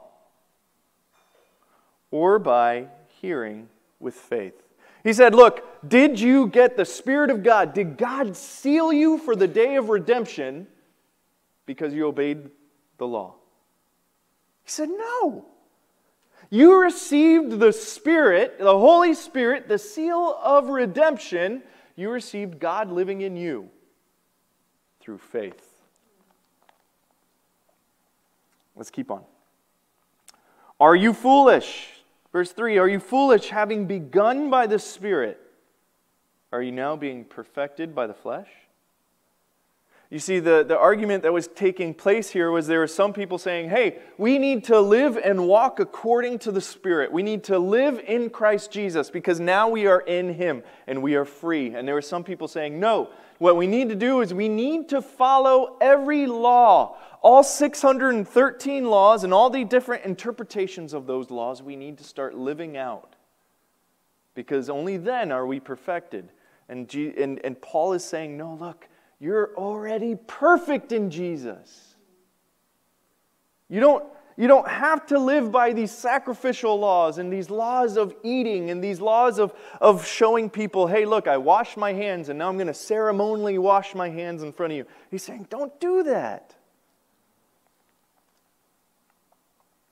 or 2.11 2.37
by 2.37 2.85
hearing 3.19 3.67
with 3.99 4.13
faith? 4.13 4.61
He 5.03 5.13
said, 5.13 5.33
Look, 5.33 5.65
did 5.89 6.19
you 6.19 6.45
get 6.45 6.77
the 6.77 6.85
Spirit 6.85 7.31
of 7.31 7.41
God? 7.41 7.73
Did 7.73 7.97
God 7.97 8.37
seal 8.37 8.93
you 8.93 9.17
for 9.17 9.35
the 9.35 9.47
day 9.47 9.75
of 9.75 9.89
redemption 9.89 10.67
because 11.65 11.95
you 11.95 12.05
obeyed 12.05 12.51
the 12.99 13.07
law? 13.07 13.33
He 14.63 14.69
said, 14.69 14.89
No. 14.89 15.47
You 16.53 16.81
received 16.81 17.59
the 17.59 17.71
Spirit, 17.71 18.59
the 18.59 18.77
Holy 18.77 19.13
Spirit, 19.13 19.69
the 19.69 19.79
seal 19.79 20.37
of 20.43 20.67
redemption. 20.67 21.63
You 21.95 22.11
received 22.11 22.59
God 22.59 22.91
living 22.91 23.21
in 23.21 23.37
you 23.37 23.69
through 24.99 25.19
faith. 25.19 25.65
Let's 28.75 28.91
keep 28.91 29.09
on. 29.09 29.23
Are 30.77 30.95
you 30.95 31.13
foolish? 31.13 31.87
Verse 32.33 32.51
3 32.51 32.77
Are 32.79 32.87
you 32.87 32.99
foolish, 32.99 33.47
having 33.47 33.85
begun 33.85 34.49
by 34.49 34.67
the 34.67 34.77
Spirit? 34.79 35.39
Are 36.51 36.61
you 36.61 36.73
now 36.73 36.97
being 36.97 37.23
perfected 37.23 37.95
by 37.95 38.07
the 38.07 38.13
flesh? 38.13 38.49
You 40.11 40.19
see, 40.19 40.39
the, 40.39 40.65
the 40.67 40.77
argument 40.77 41.23
that 41.23 41.31
was 41.31 41.47
taking 41.47 41.93
place 41.93 42.29
here 42.29 42.51
was 42.51 42.67
there 42.67 42.79
were 42.79 42.87
some 42.87 43.13
people 43.13 43.37
saying, 43.37 43.69
hey, 43.69 43.99
we 44.17 44.37
need 44.37 44.65
to 44.65 44.77
live 44.81 45.15
and 45.15 45.47
walk 45.47 45.79
according 45.79 46.39
to 46.39 46.51
the 46.51 46.59
Spirit. 46.59 47.13
We 47.13 47.23
need 47.23 47.45
to 47.45 47.57
live 47.57 47.97
in 48.05 48.29
Christ 48.29 48.71
Jesus 48.71 49.09
because 49.09 49.39
now 49.39 49.69
we 49.69 49.87
are 49.87 50.01
in 50.01 50.33
Him 50.33 50.63
and 50.85 51.01
we 51.01 51.15
are 51.15 51.23
free. 51.23 51.73
And 51.73 51.87
there 51.87 51.95
were 51.95 52.01
some 52.01 52.25
people 52.25 52.49
saying, 52.49 52.77
no, 52.77 53.09
what 53.37 53.55
we 53.55 53.67
need 53.67 53.87
to 53.87 53.95
do 53.95 54.19
is 54.19 54.33
we 54.33 54.49
need 54.49 54.89
to 54.89 55.01
follow 55.01 55.77
every 55.79 56.27
law, 56.27 56.97
all 57.21 57.41
613 57.41 58.85
laws 58.89 59.23
and 59.23 59.33
all 59.33 59.49
the 59.49 59.63
different 59.63 60.03
interpretations 60.03 60.93
of 60.93 61.07
those 61.07 61.31
laws, 61.31 61.63
we 61.63 61.77
need 61.77 61.97
to 61.99 62.03
start 62.03 62.35
living 62.35 62.75
out 62.75 63.15
because 64.35 64.69
only 64.69 64.97
then 64.97 65.31
are 65.31 65.47
we 65.47 65.61
perfected. 65.61 66.33
And, 66.67 66.89
G- 66.89 67.13
and, 67.17 67.39
and 67.45 67.59
Paul 67.61 67.93
is 67.93 68.03
saying, 68.03 68.35
no, 68.35 68.55
look, 68.55 68.89
you're 69.21 69.51
already 69.55 70.15
perfect 70.15 70.91
in 70.91 71.11
Jesus. 71.11 71.93
You 73.69 73.79
don't, 73.79 74.03
you 74.35 74.47
don't 74.47 74.67
have 74.67 75.05
to 75.07 75.19
live 75.19 75.51
by 75.51 75.73
these 75.73 75.91
sacrificial 75.91 76.79
laws 76.79 77.19
and 77.19 77.31
these 77.31 77.51
laws 77.51 77.97
of 77.97 78.15
eating 78.23 78.71
and 78.71 78.83
these 78.83 78.99
laws 78.99 79.37
of, 79.37 79.53
of 79.79 80.07
showing 80.07 80.49
people, 80.49 80.87
hey, 80.87 81.05
look, 81.05 81.27
I 81.27 81.37
washed 81.37 81.77
my 81.77 81.93
hands 81.93 82.29
and 82.29 82.39
now 82.39 82.49
I'm 82.49 82.55
going 82.55 82.65
to 82.65 82.73
ceremonially 82.73 83.59
wash 83.59 83.93
my 83.93 84.09
hands 84.09 84.41
in 84.41 84.51
front 84.51 84.73
of 84.73 84.77
you. 84.77 84.85
He's 85.11 85.21
saying, 85.21 85.45
don't 85.51 85.79
do 85.79 86.01
that. 86.01 86.55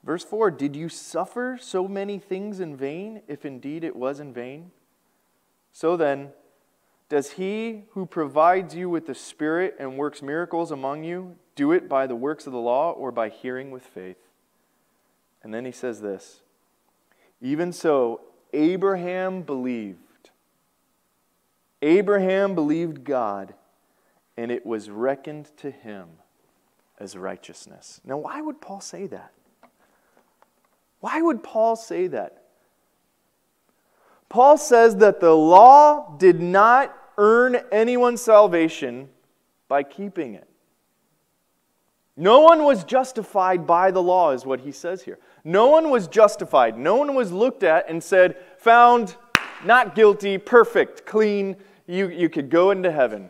Verse 0.03 0.23
4 0.23 0.49
Did 0.49 0.75
you 0.75 0.89
suffer 0.89 1.59
so 1.61 1.87
many 1.87 2.17
things 2.17 2.59
in 2.59 2.75
vain, 2.75 3.21
if 3.27 3.45
indeed 3.45 3.83
it 3.83 3.95
was 3.95 4.19
in 4.19 4.33
vain? 4.33 4.71
So 5.71 5.95
then, 5.95 6.29
does 7.09 7.31
he 7.31 7.83
who 7.91 8.05
provides 8.05 8.75
you 8.75 8.87
with 8.87 9.07
the 9.07 9.15
Spirit 9.15 9.75
and 9.79 9.97
works 9.97 10.21
miracles 10.21 10.71
among 10.71 11.03
you 11.03 11.35
do 11.55 11.71
it 11.71 11.89
by 11.89 12.05
the 12.07 12.15
works 12.15 12.45
of 12.45 12.53
the 12.53 12.59
law 12.59 12.91
or 12.91 13.11
by 13.11 13.29
hearing 13.29 13.71
with 13.71 13.83
faith? 13.83 14.29
And 15.41 15.53
then 15.53 15.65
he 15.65 15.71
says 15.71 16.01
this 16.01 16.41
Even 17.41 17.73
so, 17.73 18.21
Abraham 18.53 19.41
believed. 19.41 19.97
Abraham 21.81 22.55
believed 22.55 23.03
God, 23.03 23.55
and 24.37 24.51
it 24.51 24.65
was 24.65 24.89
reckoned 24.89 25.49
to 25.57 25.71
him 25.71 26.09
as 26.99 27.15
righteousness. 27.15 28.01
Now, 28.03 28.17
why 28.17 28.41
would 28.41 28.61
Paul 28.61 28.81
say 28.81 29.07
that? 29.07 29.31
Why 30.99 31.21
would 31.21 31.41
Paul 31.41 31.75
say 31.75 32.07
that? 32.07 32.43
Paul 34.27 34.57
says 34.57 34.97
that 34.97 35.21
the 35.21 35.33
law 35.33 36.15
did 36.17 36.39
not 36.39 36.95
earn 37.19 37.57
anyone's 37.71 38.21
salvation 38.21 39.09
by 39.67 39.83
keeping 39.83 40.33
it. 40.33 40.47
No 42.15 42.39
one 42.39 42.63
was 42.63 42.83
justified 42.83 43.67
by 43.67 43.91
the 43.91 44.01
law, 44.01 44.31
is 44.31 44.45
what 44.45 44.61
he 44.61 44.71
says 44.71 45.03
here. 45.03 45.19
No 45.43 45.67
one 45.67 45.89
was 45.89 46.07
justified. 46.07 46.77
No 46.77 46.95
one 46.95 47.13
was 47.15 47.31
looked 47.31 47.63
at 47.63 47.89
and 47.89 48.03
said, 48.03 48.35
found 48.57 49.15
not 49.63 49.95
guilty, 49.95 50.37
perfect, 50.37 51.05
clean, 51.05 51.55
you, 51.87 52.09
you 52.09 52.29
could 52.29 52.49
go 52.49 52.71
into 52.71 52.91
heaven. 52.91 53.29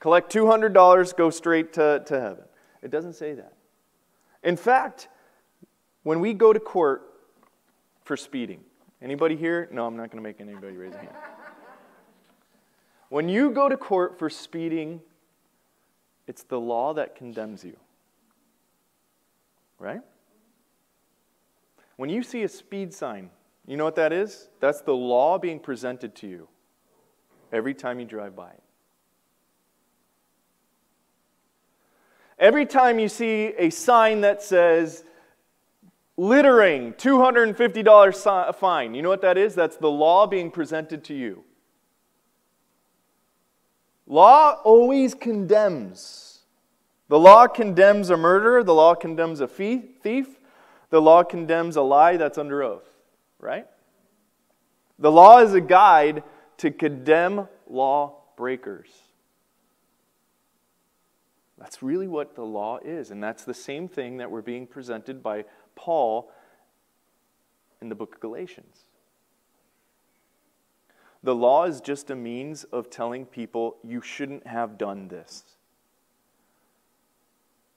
Collect 0.00 0.32
$200, 0.32 1.16
go 1.16 1.30
straight 1.30 1.72
to, 1.74 2.02
to 2.06 2.20
heaven. 2.20 2.44
It 2.82 2.90
doesn't 2.90 3.14
say 3.14 3.34
that. 3.34 3.54
In 4.42 4.56
fact, 4.56 5.08
when 6.02 6.20
we 6.20 6.34
go 6.34 6.52
to 6.52 6.60
court 6.60 7.02
for 8.02 8.16
speeding, 8.16 8.60
anybody 9.00 9.36
here? 9.36 9.68
No, 9.72 9.86
I'm 9.86 9.96
not 9.96 10.10
going 10.10 10.22
to 10.22 10.28
make 10.28 10.40
anybody 10.40 10.76
raise 10.76 10.94
a 10.94 10.98
hand. 10.98 11.14
When 13.14 13.28
you 13.28 13.52
go 13.52 13.68
to 13.68 13.76
court 13.76 14.18
for 14.18 14.28
speeding, 14.28 15.00
it's 16.26 16.42
the 16.42 16.58
law 16.58 16.94
that 16.94 17.14
condemns 17.14 17.62
you. 17.62 17.76
Right? 19.78 20.00
When 21.94 22.10
you 22.10 22.24
see 22.24 22.42
a 22.42 22.48
speed 22.48 22.92
sign, 22.92 23.30
you 23.68 23.76
know 23.76 23.84
what 23.84 23.94
that 23.94 24.12
is? 24.12 24.48
That's 24.58 24.80
the 24.80 24.96
law 24.96 25.38
being 25.38 25.60
presented 25.60 26.16
to 26.16 26.26
you 26.26 26.48
every 27.52 27.72
time 27.72 28.00
you 28.00 28.04
drive 28.04 28.34
by 28.34 28.50
it. 28.50 28.62
Every 32.36 32.66
time 32.66 32.98
you 32.98 33.08
see 33.08 33.52
a 33.56 33.70
sign 33.70 34.22
that 34.22 34.42
says 34.42 35.04
littering, 36.16 36.94
$250 36.94 38.56
fine, 38.56 38.92
you 38.92 39.02
know 39.02 39.08
what 39.08 39.22
that 39.22 39.38
is? 39.38 39.54
That's 39.54 39.76
the 39.76 39.88
law 39.88 40.26
being 40.26 40.50
presented 40.50 41.04
to 41.04 41.14
you. 41.14 41.44
Law 44.06 44.60
always 44.64 45.14
condemns. 45.14 46.40
The 47.08 47.18
law 47.18 47.46
condemns 47.46 48.10
a 48.10 48.16
murderer, 48.16 48.62
the 48.62 48.74
law 48.74 48.94
condemns 48.94 49.40
a 49.40 49.48
thief, 49.48 50.26
the 50.90 51.00
law 51.00 51.22
condemns 51.22 51.76
a 51.76 51.82
lie 51.82 52.16
that's 52.16 52.38
under 52.38 52.62
oath, 52.62 52.88
right? 53.38 53.66
The 54.98 55.10
law 55.10 55.38
is 55.38 55.54
a 55.54 55.60
guide 55.60 56.22
to 56.58 56.70
condemn 56.70 57.48
law 57.68 58.22
breakers. 58.36 58.90
That's 61.58 61.82
really 61.82 62.08
what 62.08 62.34
the 62.34 62.44
law 62.44 62.78
is, 62.84 63.10
and 63.10 63.22
that's 63.22 63.44
the 63.44 63.54
same 63.54 63.88
thing 63.88 64.18
that 64.18 64.30
we're 64.30 64.42
being 64.42 64.66
presented 64.66 65.22
by 65.22 65.44
Paul 65.76 66.30
in 67.80 67.88
the 67.88 67.94
book 67.94 68.16
of 68.16 68.20
Galatians. 68.20 68.80
The 71.24 71.34
law 71.34 71.64
is 71.64 71.80
just 71.80 72.10
a 72.10 72.14
means 72.14 72.64
of 72.64 72.90
telling 72.90 73.24
people 73.24 73.78
you 73.82 74.02
shouldn't 74.02 74.46
have 74.46 74.76
done 74.76 75.08
this. 75.08 75.42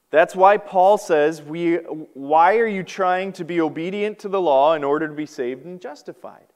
That's 0.09 0.35
why 0.35 0.57
Paul 0.57 0.97
says, 0.97 1.41
we, 1.41 1.75
Why 2.13 2.57
are 2.57 2.67
you 2.67 2.83
trying 2.83 3.31
to 3.33 3.45
be 3.45 3.61
obedient 3.61 4.19
to 4.19 4.27
the 4.27 4.41
law 4.41 4.73
in 4.73 4.83
order 4.83 5.07
to 5.07 5.13
be 5.13 5.25
saved 5.25 5.63
and 5.63 5.79
justified? 5.79 6.47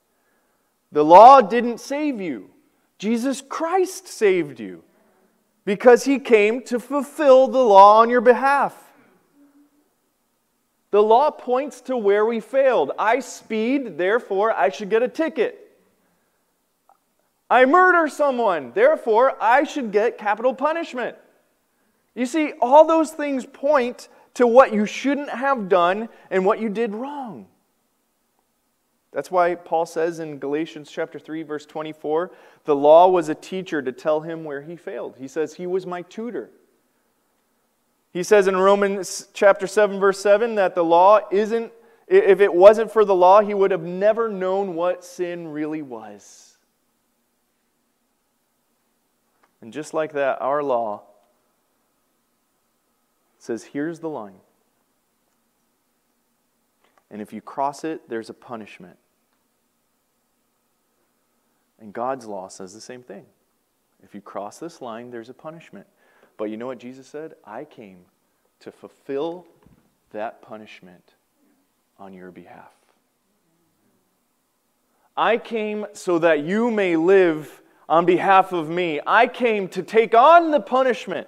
The 0.91 1.05
law 1.05 1.39
didn't 1.39 1.79
save 1.79 2.19
you, 2.19 2.49
Jesus 2.97 3.41
Christ 3.41 4.09
saved 4.09 4.59
you 4.59 4.83
because 5.63 6.03
he 6.03 6.19
came 6.19 6.61
to 6.63 6.77
fulfill 6.77 7.47
the 7.47 7.63
law 7.63 8.01
on 8.01 8.09
your 8.09 8.19
behalf. 8.19 8.75
The 10.91 11.01
law 11.01 11.31
points 11.31 11.79
to 11.81 11.95
where 11.95 12.25
we 12.25 12.41
failed. 12.41 12.91
I 12.99 13.21
speed, 13.21 13.97
therefore 13.97 14.51
I 14.51 14.67
should 14.67 14.89
get 14.89 15.03
a 15.03 15.07
ticket. 15.07 15.60
I 17.51 17.65
murder 17.65 18.07
someone, 18.07 18.71
therefore 18.73 19.35
I 19.41 19.65
should 19.65 19.91
get 19.91 20.17
capital 20.17 20.53
punishment. 20.53 21.17
You 22.15 22.25
see, 22.25 22.53
all 22.61 22.87
those 22.87 23.11
things 23.11 23.45
point 23.45 24.07
to 24.35 24.47
what 24.47 24.73
you 24.73 24.85
shouldn't 24.85 25.29
have 25.29 25.67
done 25.67 26.07
and 26.29 26.45
what 26.45 26.61
you 26.61 26.69
did 26.69 26.95
wrong. 26.95 27.47
That's 29.11 29.29
why 29.29 29.55
Paul 29.55 29.85
says 29.85 30.19
in 30.19 30.39
Galatians 30.39 30.89
chapter 30.89 31.19
3 31.19 31.43
verse 31.43 31.65
24, 31.65 32.31
the 32.63 32.75
law 32.75 33.09
was 33.09 33.27
a 33.27 33.35
teacher 33.35 33.81
to 33.81 33.91
tell 33.91 34.21
him 34.21 34.45
where 34.45 34.61
he 34.61 34.77
failed. 34.77 35.15
He 35.19 35.27
says 35.27 35.53
he 35.53 35.67
was 35.67 35.85
my 35.85 36.03
tutor. 36.03 36.51
He 38.13 38.23
says 38.23 38.47
in 38.47 38.55
Romans 38.55 39.27
chapter 39.33 39.67
7 39.67 39.99
verse 39.99 40.21
7 40.21 40.55
that 40.55 40.73
the 40.73 40.85
law 40.85 41.19
isn't 41.29 41.73
if 42.07 42.39
it 42.39 42.53
wasn't 42.53 42.91
for 42.91 43.03
the 43.03 43.15
law, 43.15 43.41
he 43.41 43.53
would 43.53 43.71
have 43.71 43.83
never 43.83 44.29
known 44.29 44.75
what 44.75 45.03
sin 45.03 45.49
really 45.49 45.81
was. 45.81 46.50
And 49.61 49.71
just 49.71 49.93
like 49.93 50.13
that, 50.13 50.41
our 50.41 50.63
law 50.63 51.03
says 53.37 53.63
here's 53.63 53.99
the 53.99 54.09
line. 54.09 54.39
And 57.09 57.21
if 57.21 57.33
you 57.33 57.41
cross 57.41 57.83
it, 57.83 58.09
there's 58.09 58.29
a 58.29 58.33
punishment. 58.33 58.97
And 61.79 61.93
God's 61.93 62.25
law 62.25 62.47
says 62.47 62.73
the 62.73 62.81
same 62.81 63.03
thing. 63.03 63.25
If 64.03 64.15
you 64.15 64.21
cross 64.21 64.59
this 64.59 64.81
line, 64.81 65.11
there's 65.11 65.29
a 65.29 65.33
punishment. 65.33 65.87
But 66.37 66.45
you 66.45 66.57
know 66.57 66.67
what 66.67 66.79
Jesus 66.79 67.07
said? 67.07 67.33
I 67.45 67.65
came 67.65 68.05
to 68.61 68.71
fulfill 68.71 69.45
that 70.11 70.41
punishment 70.41 71.15
on 71.99 72.13
your 72.13 72.31
behalf. 72.31 72.71
I 75.17 75.37
came 75.37 75.85
so 75.93 76.19
that 76.19 76.43
you 76.43 76.71
may 76.71 76.95
live 76.95 77.61
on 77.91 78.05
behalf 78.05 78.53
of 78.53 78.69
me. 78.69 79.01
I 79.05 79.27
came 79.27 79.67
to 79.69 79.83
take 79.83 80.15
on 80.15 80.51
the 80.51 80.61
punishment 80.61 81.27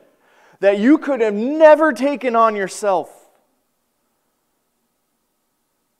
that 0.61 0.79
you 0.79 0.97
could 0.97 1.19
have 1.19 1.33
never 1.33 1.91
taken 1.91 2.37
on 2.37 2.55
yourself. 2.55 3.13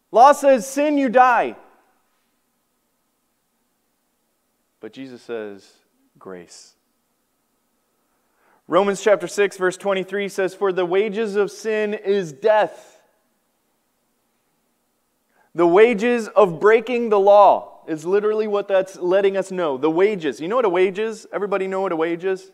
Law 0.10 0.32
says, 0.32 0.66
sin, 0.66 0.98
you 0.98 1.10
die. 1.10 1.58
But 4.80 4.94
Jesus 4.94 5.22
says, 5.22 5.70
grace. 6.18 6.76
Romans 8.66 9.04
chapter 9.04 9.28
6, 9.28 9.58
verse 9.58 9.76
23 9.76 10.30
says, 10.30 10.56
For 10.56 10.72
the 10.72 10.86
wages 10.86 11.36
of 11.36 11.52
sin 11.52 11.94
is 11.94 12.32
death. 12.32 13.02
The 15.56 15.68
wages 15.68 16.30
of 16.30 16.62
breaking 16.62 17.10
the 17.10 17.20
law 17.20 17.73
is 17.88 18.06
literally 18.06 18.48
what 18.48 18.68
that's 18.68 18.96
letting 18.98 19.38
us 19.38 19.52
know. 19.52 19.78
The 19.78 19.92
wages. 19.92 20.40
You 20.40 20.48
know 20.48 20.56
what 20.56 20.66
a 20.66 20.70
wage 20.70 21.00
is? 21.00 21.28
Everybody 21.32 21.68
know 21.68 21.82
what 21.82 21.92
a 21.92 21.96
wage 21.96 22.26
is? 22.26 22.52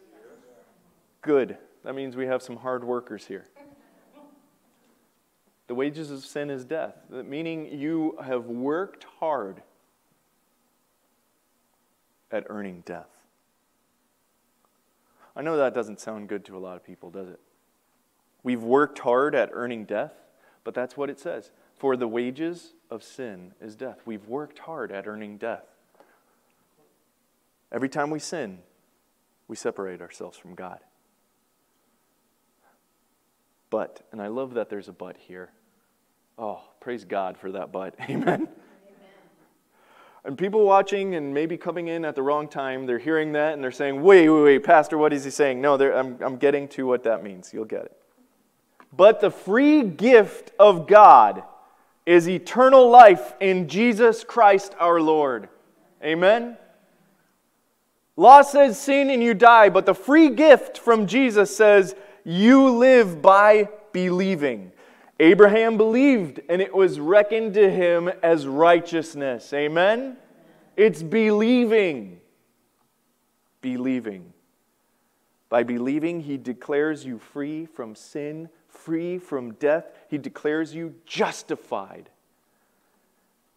Good. 1.21 1.57
That 1.83 1.95
means 1.95 2.15
we 2.15 2.25
have 2.25 2.41
some 2.41 2.57
hard 2.57 2.83
workers 2.83 3.25
here. 3.25 3.47
The 5.67 5.75
wages 5.75 6.09
of 6.09 6.25
sin 6.25 6.49
is 6.49 6.65
death, 6.65 6.95
meaning 7.09 7.67
you 7.71 8.17
have 8.23 8.45
worked 8.45 9.05
hard 9.19 9.61
at 12.31 12.45
earning 12.49 12.81
death. 12.85 13.09
I 15.35 15.41
know 15.43 15.57
that 15.57 15.75
doesn't 15.75 15.99
sound 15.99 16.27
good 16.27 16.43
to 16.45 16.57
a 16.57 16.59
lot 16.59 16.75
of 16.75 16.83
people, 16.83 17.11
does 17.11 17.29
it? 17.29 17.39
We've 18.41 18.63
worked 18.63 18.99
hard 18.99 19.35
at 19.35 19.49
earning 19.53 19.85
death, 19.85 20.13
but 20.63 20.73
that's 20.73 20.97
what 20.97 21.09
it 21.09 21.19
says. 21.19 21.51
For 21.77 21.95
the 21.95 22.07
wages 22.07 22.73
of 22.89 23.03
sin 23.03 23.53
is 23.61 23.75
death. 23.75 23.99
We've 24.05 24.27
worked 24.27 24.59
hard 24.59 24.91
at 24.91 25.07
earning 25.07 25.37
death. 25.37 25.65
Every 27.71 27.89
time 27.89 28.09
we 28.09 28.19
sin, 28.19 28.59
we 29.47 29.55
separate 29.55 30.01
ourselves 30.01 30.37
from 30.37 30.55
God. 30.55 30.79
But, 33.69 34.01
and 34.11 34.21
I 34.21 34.27
love 34.27 34.55
that 34.55 34.69
there's 34.69 34.87
a 34.87 34.93
but 34.93 35.17
here. 35.17 35.51
Oh, 36.37 36.61
praise 36.79 37.05
God 37.05 37.37
for 37.37 37.51
that 37.51 37.71
but. 37.71 37.95
Amen. 38.09 38.47
And 40.25 40.37
people 40.37 40.65
watching 40.65 41.15
and 41.15 41.33
maybe 41.33 41.57
coming 41.57 41.87
in 41.87 42.03
at 42.03 42.15
the 42.15 42.21
wrong 42.21 42.47
time, 42.47 42.85
they're 42.85 42.99
hearing 42.99 43.31
that 43.33 43.53
and 43.53 43.63
they're 43.63 43.71
saying, 43.71 44.01
wait, 44.01 44.27
wait, 44.29 44.43
wait, 44.43 44.63
Pastor, 44.63 44.97
what 44.97 45.13
is 45.13 45.23
he 45.23 45.29
saying? 45.29 45.61
No, 45.61 45.75
I'm, 45.75 46.17
I'm 46.21 46.37
getting 46.37 46.67
to 46.69 46.85
what 46.85 47.03
that 47.03 47.23
means. 47.23 47.53
You'll 47.53 47.65
get 47.65 47.85
it. 47.85 47.97
But 48.91 49.21
the 49.21 49.31
free 49.31 49.83
gift 49.83 50.51
of 50.59 50.87
God 50.87 51.43
is 52.09 52.27
eternal 52.27 52.89
life 52.89 53.35
in 53.39 53.67
Jesus 53.67 54.23
Christ 54.23 54.73
our 54.79 54.99
Lord. 54.99 55.47
Amen? 56.03 56.57
Law 58.15 58.41
says 58.41 58.81
sin 58.81 59.11
and 59.11 59.21
you 59.21 59.35
die, 59.35 59.69
but 59.69 59.85
the 59.85 59.93
free 59.93 60.31
gift 60.31 60.79
from 60.79 61.05
Jesus 61.05 61.55
says 61.55 61.93
you 62.25 62.71
live 62.71 63.21
by 63.21 63.69
believing. 63.91 64.71
Abraham 65.19 65.77
believed, 65.77 66.41
and 66.49 66.63
it 66.63 66.73
was 66.73 66.99
reckoned 66.99 67.53
to 67.53 67.69
him 67.69 68.09
as 68.23 68.47
righteousness. 68.47 69.53
Amen? 69.53 70.17
It's 70.75 71.03
believing. 71.03 72.21
Believing. 73.61 74.33
By 75.47 75.61
believing, 75.61 76.21
he 76.21 76.37
declares 76.37 77.05
you 77.05 77.19
free 77.19 77.67
from 77.67 77.93
sin, 77.93 78.49
free 78.79 79.17
from 79.17 79.53
death. 79.53 79.85
He 80.09 80.17
declares 80.17 80.73
you 80.73 80.95
justified. 81.05 82.09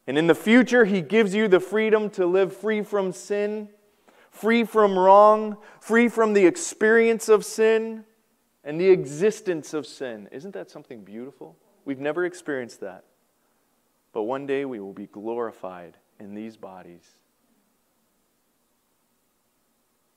And 0.07 0.19
in 0.19 0.27
the 0.27 0.35
future, 0.35 0.85
he 0.85 1.01
gives 1.01 1.35
you 1.35 1.49
the 1.49 1.61
freedom 1.61 2.11
to 2.11 2.27
live 2.27 2.55
free 2.55 2.83
from 2.83 3.13
sin, 3.13 3.69
free 4.31 4.65
from 4.65 4.99
wrong, 4.99 5.57
free 5.81 6.09
from 6.09 6.33
the 6.33 6.45
experience 6.45 7.29
of 7.29 7.45
sin 7.45 8.05
and 8.65 8.81
the 8.81 8.91
existence 8.91 9.75
of 9.75 9.87
sin. 9.87 10.29
Isn't 10.33 10.55
that 10.55 10.71
something 10.71 11.05
beautiful? 11.05 11.57
We've 11.85 12.01
never 12.01 12.25
experienced 12.25 12.81
that. 12.81 13.05
But 14.13 14.25
one 14.25 14.47
day 14.47 14.65
we 14.65 14.81
will 14.81 14.93
be 14.93 15.07
glorified 15.07 15.97
in 16.19 16.35
these 16.35 16.57
bodies. 16.57 17.09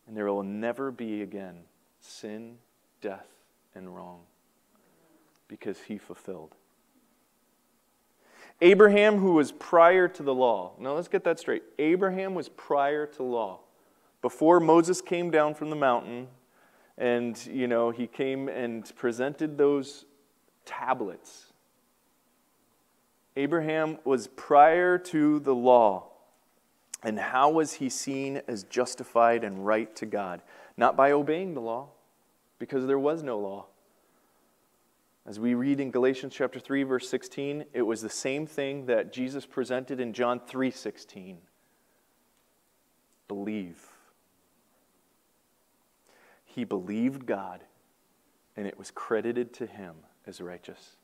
And 0.07 0.17
there 0.17 0.25
will 0.25 0.43
never 0.43 0.91
be 0.91 1.21
again 1.21 1.61
sin, 1.99 2.57
death, 3.01 3.27
and 3.73 3.95
wrong 3.95 4.21
because 5.47 5.79
he 5.81 5.97
fulfilled. 5.97 6.55
Abraham, 8.61 9.17
who 9.17 9.33
was 9.33 9.51
prior 9.51 10.07
to 10.07 10.23
the 10.23 10.33
law. 10.33 10.73
Now 10.79 10.93
let's 10.93 11.07
get 11.07 11.23
that 11.25 11.39
straight. 11.39 11.63
Abraham 11.77 12.33
was 12.33 12.49
prior 12.49 13.05
to 13.07 13.23
law. 13.23 13.59
Before 14.21 14.59
Moses 14.59 15.01
came 15.01 15.29
down 15.29 15.53
from 15.55 15.69
the 15.69 15.75
mountain 15.75 16.27
and, 16.97 17.43
you 17.45 17.67
know, 17.67 17.91
he 17.91 18.07
came 18.07 18.47
and 18.47 18.89
presented 18.95 19.57
those 19.57 20.05
tablets. 20.65 21.51
Abraham 23.35 23.99
was 24.05 24.27
prior 24.27 24.97
to 24.97 25.39
the 25.39 25.53
law. 25.53 26.05
And 27.03 27.19
how 27.19 27.51
was 27.51 27.73
he 27.73 27.89
seen 27.89 28.41
as 28.47 28.63
justified 28.63 29.43
and 29.43 29.65
right 29.65 29.93
to 29.97 30.05
God? 30.05 30.41
Not 30.77 30.95
by 30.95 31.11
obeying 31.11 31.53
the 31.53 31.61
law, 31.61 31.89
because 32.57 32.87
there 32.87 32.97
was 32.97 33.21
no 33.21 33.37
law. 33.37 33.65
As 35.27 35.39
we 35.39 35.55
read 35.55 35.79
in 35.79 35.89
Galatians 35.89 36.33
chapter 36.35 36.59
3 36.59 36.83
verse 36.83 37.09
16, 37.09 37.65
it 37.73 37.81
was 37.81 38.01
the 38.01 38.09
same 38.09 38.45
thing 38.45 38.85
that 38.85 39.11
Jesus 39.11 39.45
presented 39.45 39.99
in 39.99 40.13
John 40.13 40.39
3:16. 40.39 41.37
Believe 43.27 43.95
he 46.55 46.63
believed 46.63 47.25
God, 47.25 47.65
and 48.55 48.65
it 48.65 48.77
was 48.77 48.89
credited 48.89 49.53
to 49.55 49.65
him 49.65 49.95
as 50.25 50.39
righteous. 50.39 50.95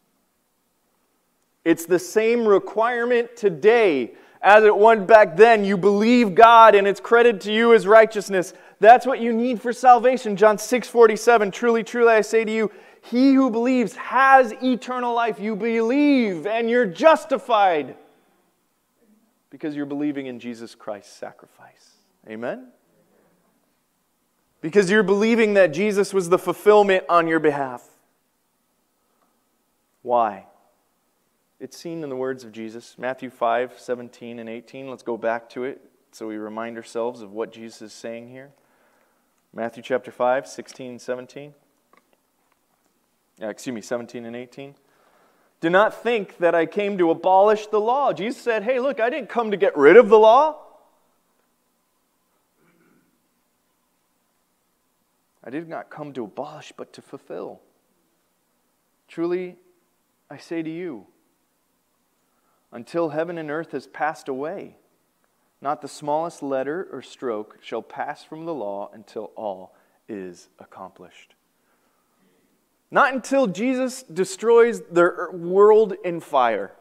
It's 1.66 1.86
the 1.86 2.00
same 2.00 2.48
requirement 2.48 3.36
today 3.36 4.14
as 4.42 4.64
it 4.64 4.76
was 4.76 5.00
back 5.00 5.36
then. 5.36 5.66
You 5.66 5.76
believe 5.78 6.36
God, 6.36 6.74
and 6.74 6.88
it's 6.88 7.02
credited 7.02 7.42
to 7.42 7.52
you 7.52 7.74
as 7.74 7.86
righteousness. 7.86 8.54
That's 8.80 9.06
what 9.06 9.20
you 9.20 9.34
need 9.34 9.62
for 9.62 9.74
salvation. 9.74 10.38
John 10.38 10.58
6 10.58 10.88
47. 10.88 11.52
Truly, 11.52 11.84
truly, 11.84 12.14
I 12.14 12.22
say 12.22 12.46
to 12.46 12.52
you, 12.52 12.72
he 13.02 13.34
who 13.34 13.50
believes 13.50 13.96
has 13.96 14.54
eternal 14.64 15.14
life. 15.14 15.40
You 15.40 15.56
believe, 15.56 16.48
and 16.48 16.70
you're 16.70 16.86
justified 16.86 17.96
because 19.50 19.76
you're 19.76 19.86
believing 19.86 20.28
in 20.28 20.40
Jesus 20.40 20.76
Christ's 20.76 21.14
sacrifice. 21.14 21.96
Amen? 22.30 22.68
because 24.62 24.92
you're 24.92 25.04
believing 25.04 25.56
that 25.56 25.74
Jesus 25.74 26.14
was 26.14 26.30
the 26.30 26.38
fulfillment 26.38 27.04
on 27.10 27.28
your 27.28 27.40
behalf. 27.40 27.84
Why? 30.04 30.46
It's 31.60 31.78
seen 31.78 32.04
in 32.04 32.10
the 32.10 32.16
words 32.16 32.44
of 32.44 32.52
Jesus, 32.52 32.96
Matthew 32.98 33.30
5, 33.30 33.80
17 33.80 34.40
and 34.40 34.48
18. 34.48 34.90
Let's 34.90 35.04
go 35.04 35.18
back 35.18 35.50
to 35.50 35.64
it 35.64 35.82
so 36.12 36.28
we 36.28 36.38
remind 36.38 36.78
ourselves 36.78 37.22
of 37.22 37.32
what 37.32 37.52
Jesus 37.52 37.82
is 37.82 37.94
saying 37.94 38.30
here. 38.30 38.52
Matthew 39.54 39.84
chapter 39.84 40.12
5, 40.12 40.48
16 40.48 41.00
17. 41.00 41.54
Uh, 43.42 43.48
excuse 43.48 43.74
me, 43.74 43.82
17 43.82 44.26
and 44.26 44.36
18. 44.36 44.76
Do 45.62 45.70
not 45.70 46.02
think 46.04 46.38
that 46.38 46.54
I 46.54 46.66
came 46.66 46.98
to 46.98 47.12
abolish 47.12 47.68
the 47.68 47.80
law. 47.80 48.14
Jesus 48.14 48.42
said, 48.42 48.64
Hey, 48.64 48.80
look, 48.80 49.00
I 49.00 49.10
didn't 49.10 49.30
come 49.30 49.52
to 49.52 49.58
get 49.58 49.76
rid 49.78 49.98
of 49.98 50.10
the 50.10 50.18
law. 50.18 50.58
I 55.44 55.50
did 55.50 55.68
not 55.68 55.90
come 55.90 56.14
to 56.14 56.24
abolish, 56.26 56.72
but 56.76 56.94
to 56.94 57.02
fulfill. 57.02 57.62
Truly, 59.08 59.58
I 60.30 60.38
say 60.38 60.62
to 60.62 60.70
you, 60.70 61.08
until 62.72 63.10
heaven 63.10 63.38
and 63.38 63.52
earth 63.52 63.72
has 63.72 63.88
passed 63.88 64.28
away, 64.28 64.78
not 65.62 65.82
the 65.82 65.88
smallest 65.88 66.42
letter 66.42 66.88
or 66.92 67.02
stroke 67.02 67.58
shall 67.62 67.82
pass 67.82 68.24
from 68.24 68.46
the 68.46 68.54
law 68.54 68.90
until 68.94 69.32
all 69.36 69.76
is 70.08 70.48
accomplished. 70.60 71.36
Not 72.92 73.14
until 73.14 73.48
Jesus 73.48 74.04
destroys 74.04 74.82
the 74.82 75.30
world 75.32 75.94
in 76.04 76.20
fire 76.20 76.72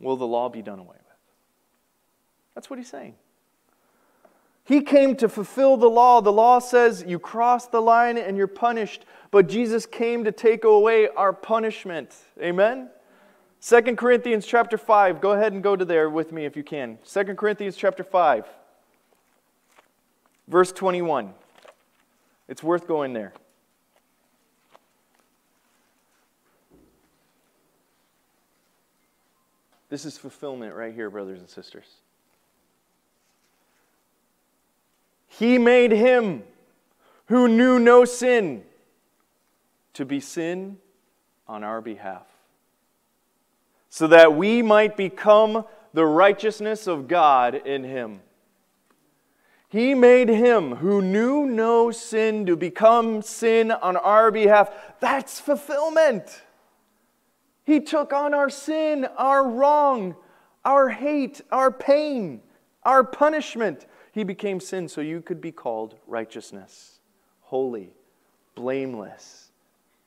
will 0.00 0.16
the 0.16 0.26
law 0.26 0.48
be 0.48 0.60
done 0.60 0.80
away 0.80 0.96
with. 0.96 1.16
That's 2.54 2.68
what 2.68 2.80
he's 2.80 2.88
saying. 2.88 3.14
He 4.64 4.82
came 4.82 5.16
to 5.16 5.28
fulfill 5.28 5.76
the 5.76 5.88
law. 5.88 6.20
The 6.20 6.32
law 6.32 6.58
says 6.58 7.04
you 7.06 7.18
cross 7.18 7.68
the 7.68 7.80
line 7.80 8.18
and 8.18 8.36
you're 8.36 8.46
punished, 8.46 9.06
but 9.30 9.48
Jesus 9.48 9.86
came 9.86 10.24
to 10.24 10.32
take 10.32 10.64
away 10.64 11.08
our 11.08 11.32
punishment. 11.32 12.14
Amen? 12.42 12.90
2 13.62 13.80
Corinthians 13.96 14.46
chapter 14.46 14.76
5. 14.76 15.20
Go 15.20 15.32
ahead 15.32 15.52
and 15.52 15.62
go 15.62 15.74
to 15.74 15.84
there 15.84 16.10
with 16.10 16.32
me 16.32 16.44
if 16.44 16.56
you 16.56 16.62
can. 16.62 16.98
2 17.10 17.24
Corinthians 17.34 17.76
chapter 17.76 18.04
5, 18.04 18.46
verse 20.48 20.70
21. 20.72 21.32
It's 22.48 22.62
worth 22.62 22.86
going 22.86 23.14
there. 23.14 23.32
This 29.88 30.04
is 30.04 30.18
fulfillment 30.18 30.74
right 30.74 30.94
here, 30.94 31.10
brothers 31.10 31.40
and 31.40 31.48
sisters. 31.48 31.86
He 35.26 35.58
made 35.58 35.92
him 35.92 36.42
who 37.26 37.48
knew 37.48 37.78
no 37.78 38.04
sin 38.04 38.64
to 39.94 40.04
be 40.04 40.20
sin 40.20 40.78
on 41.46 41.64
our 41.64 41.80
behalf, 41.80 42.26
so 43.88 44.06
that 44.08 44.34
we 44.34 44.62
might 44.62 44.96
become 44.96 45.64
the 45.94 46.04
righteousness 46.04 46.86
of 46.86 47.08
God 47.08 47.54
in 47.54 47.84
him. 47.84 48.20
He 49.68 49.94
made 49.94 50.28
him 50.28 50.76
who 50.76 51.02
knew 51.02 51.44
no 51.44 51.90
sin 51.90 52.46
to 52.46 52.56
become 52.56 53.20
sin 53.22 53.70
on 53.70 53.96
our 53.96 54.30
behalf. 54.30 54.70
That's 55.00 55.40
fulfillment. 55.40 56.42
He 57.68 57.80
took 57.80 58.14
on 58.14 58.32
our 58.32 58.48
sin, 58.48 59.06
our 59.18 59.46
wrong, 59.46 60.16
our 60.64 60.88
hate, 60.88 61.42
our 61.52 61.70
pain, 61.70 62.40
our 62.82 63.04
punishment. 63.04 63.84
He 64.10 64.24
became 64.24 64.58
sin 64.58 64.88
so 64.88 65.02
you 65.02 65.20
could 65.20 65.42
be 65.42 65.52
called 65.52 65.96
righteousness, 66.06 67.00
holy, 67.42 67.92
blameless, 68.54 69.52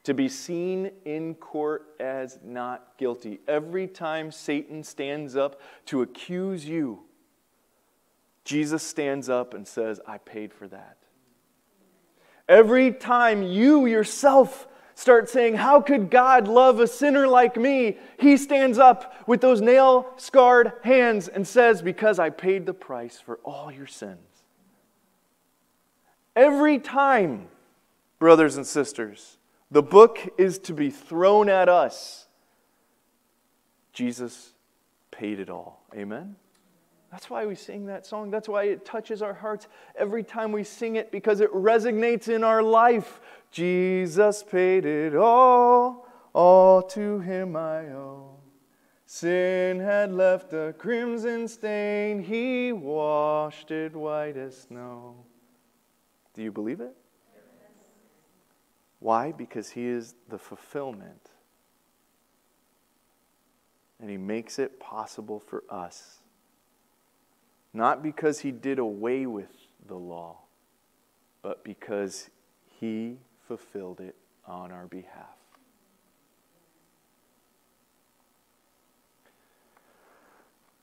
to 0.05 0.15
be 0.15 0.27
seen 0.27 0.89
in 1.05 1.35
court 1.35 1.85
as 1.99 2.39
not 2.43 2.97
guilty. 2.97 3.41
Every 3.47 3.85
time 3.87 4.31
Satan 4.31 4.83
stands 4.83 5.35
up 5.35 5.61
to 5.85 6.01
accuse 6.01 6.65
you, 6.65 7.03
Jesus 8.43 8.81
stands 8.81 9.29
up 9.29 9.53
and 9.53 9.67
says, 9.67 10.01
I 10.07 10.17
paid 10.17 10.51
for 10.51 10.67
that. 10.69 10.97
Every 12.49 12.91
time 12.91 13.43
you 13.43 13.85
yourself 13.85 14.67
start 15.01 15.29
saying, 15.29 15.55
How 15.55 15.81
could 15.81 16.11
God 16.11 16.47
love 16.47 16.79
a 16.79 16.87
sinner 16.87 17.27
like 17.27 17.57
me? 17.57 17.97
He 18.19 18.37
stands 18.37 18.77
up 18.77 19.27
with 19.27 19.41
those 19.41 19.59
nail 19.59 20.13
scarred 20.15 20.73
hands 20.83 21.27
and 21.27 21.47
says, 21.47 21.81
Because 21.81 22.19
I 22.19 22.29
paid 22.29 22.65
the 22.65 22.73
price 22.73 23.19
for 23.19 23.39
all 23.43 23.71
your 23.71 23.87
sins. 23.87 24.19
Every 26.35 26.79
time, 26.79 27.47
brothers 28.19 28.55
and 28.55 28.65
sisters, 28.65 29.37
the 29.71 29.83
book 29.83 30.19
is 30.37 30.59
to 30.59 30.73
be 30.73 30.89
thrown 30.89 31.49
at 31.49 31.67
us. 31.67 32.27
Jesus 33.91 34.53
paid 35.09 35.39
it 35.39 35.49
all. 35.49 35.83
Amen? 35.95 36.35
That's 37.11 37.29
why 37.29 37.45
we 37.45 37.55
sing 37.55 37.87
that 37.87 38.05
song. 38.05 38.31
That's 38.31 38.47
why 38.47 38.63
it 38.63 38.85
touches 38.85 39.21
our 39.21 39.33
hearts 39.33 39.67
every 39.97 40.23
time 40.23 40.53
we 40.53 40.63
sing 40.63 40.95
it 40.95 41.11
because 41.11 41.41
it 41.41 41.51
resonates 41.53 42.29
in 42.29 42.41
our 42.41 42.63
life. 42.63 43.19
Jesus 43.51 44.43
paid 44.43 44.85
it 44.85 45.15
all, 45.15 46.07
all 46.33 46.81
to 46.83 47.19
him 47.19 47.55
I 47.55 47.87
owe. 47.87 48.37
Sin 49.05 49.79
had 49.79 50.13
left 50.13 50.53
a 50.53 50.73
crimson 50.77 51.47
stain, 51.47 52.23
he 52.23 52.71
washed 52.71 53.71
it 53.71 53.93
white 53.93 54.37
as 54.37 54.55
snow. 54.57 55.25
Do 56.33 56.41
you 56.41 56.51
believe 56.51 56.79
it? 56.79 56.95
Why? 58.99 59.31
Because 59.31 59.71
he 59.71 59.85
is 59.85 60.15
the 60.29 60.37
fulfillment. 60.37 61.29
And 63.99 64.09
he 64.09 64.17
makes 64.17 64.59
it 64.59 64.79
possible 64.79 65.39
for 65.39 65.63
us 65.69 66.21
not 67.73 68.03
because 68.03 68.39
he 68.39 68.51
did 68.51 68.79
away 68.79 69.25
with 69.25 69.49
the 69.87 69.95
law, 69.95 70.39
but 71.41 71.63
because 71.63 72.29
he 72.79 73.17
fulfilled 73.57 73.99
it 73.99 74.15
on 74.47 74.71
our 74.71 74.87
behalf. 74.87 75.35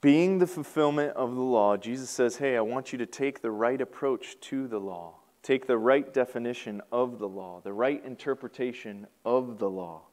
Being 0.01 0.37
the 0.37 0.45
fulfillment 0.45 1.15
of 1.15 1.33
the 1.33 1.41
law, 1.41 1.77
Jesus 1.77 2.11
says, 2.11 2.37
Hey, 2.37 2.55
I 2.55 2.61
want 2.61 2.91
you 2.91 2.99
to 2.99 3.07
take 3.07 3.41
the 3.41 3.49
right 3.49 3.81
approach 3.81 4.39
to 4.41 4.67
the 4.67 4.77
law, 4.77 5.15
take 5.41 5.65
the 5.65 5.79
right 5.79 6.13
definition 6.13 6.79
of 6.91 7.17
the 7.17 7.27
law, 7.27 7.59
the 7.63 7.73
right 7.73 8.05
interpretation 8.05 9.07
of 9.25 9.57
the 9.57 9.69
law. 9.69 10.03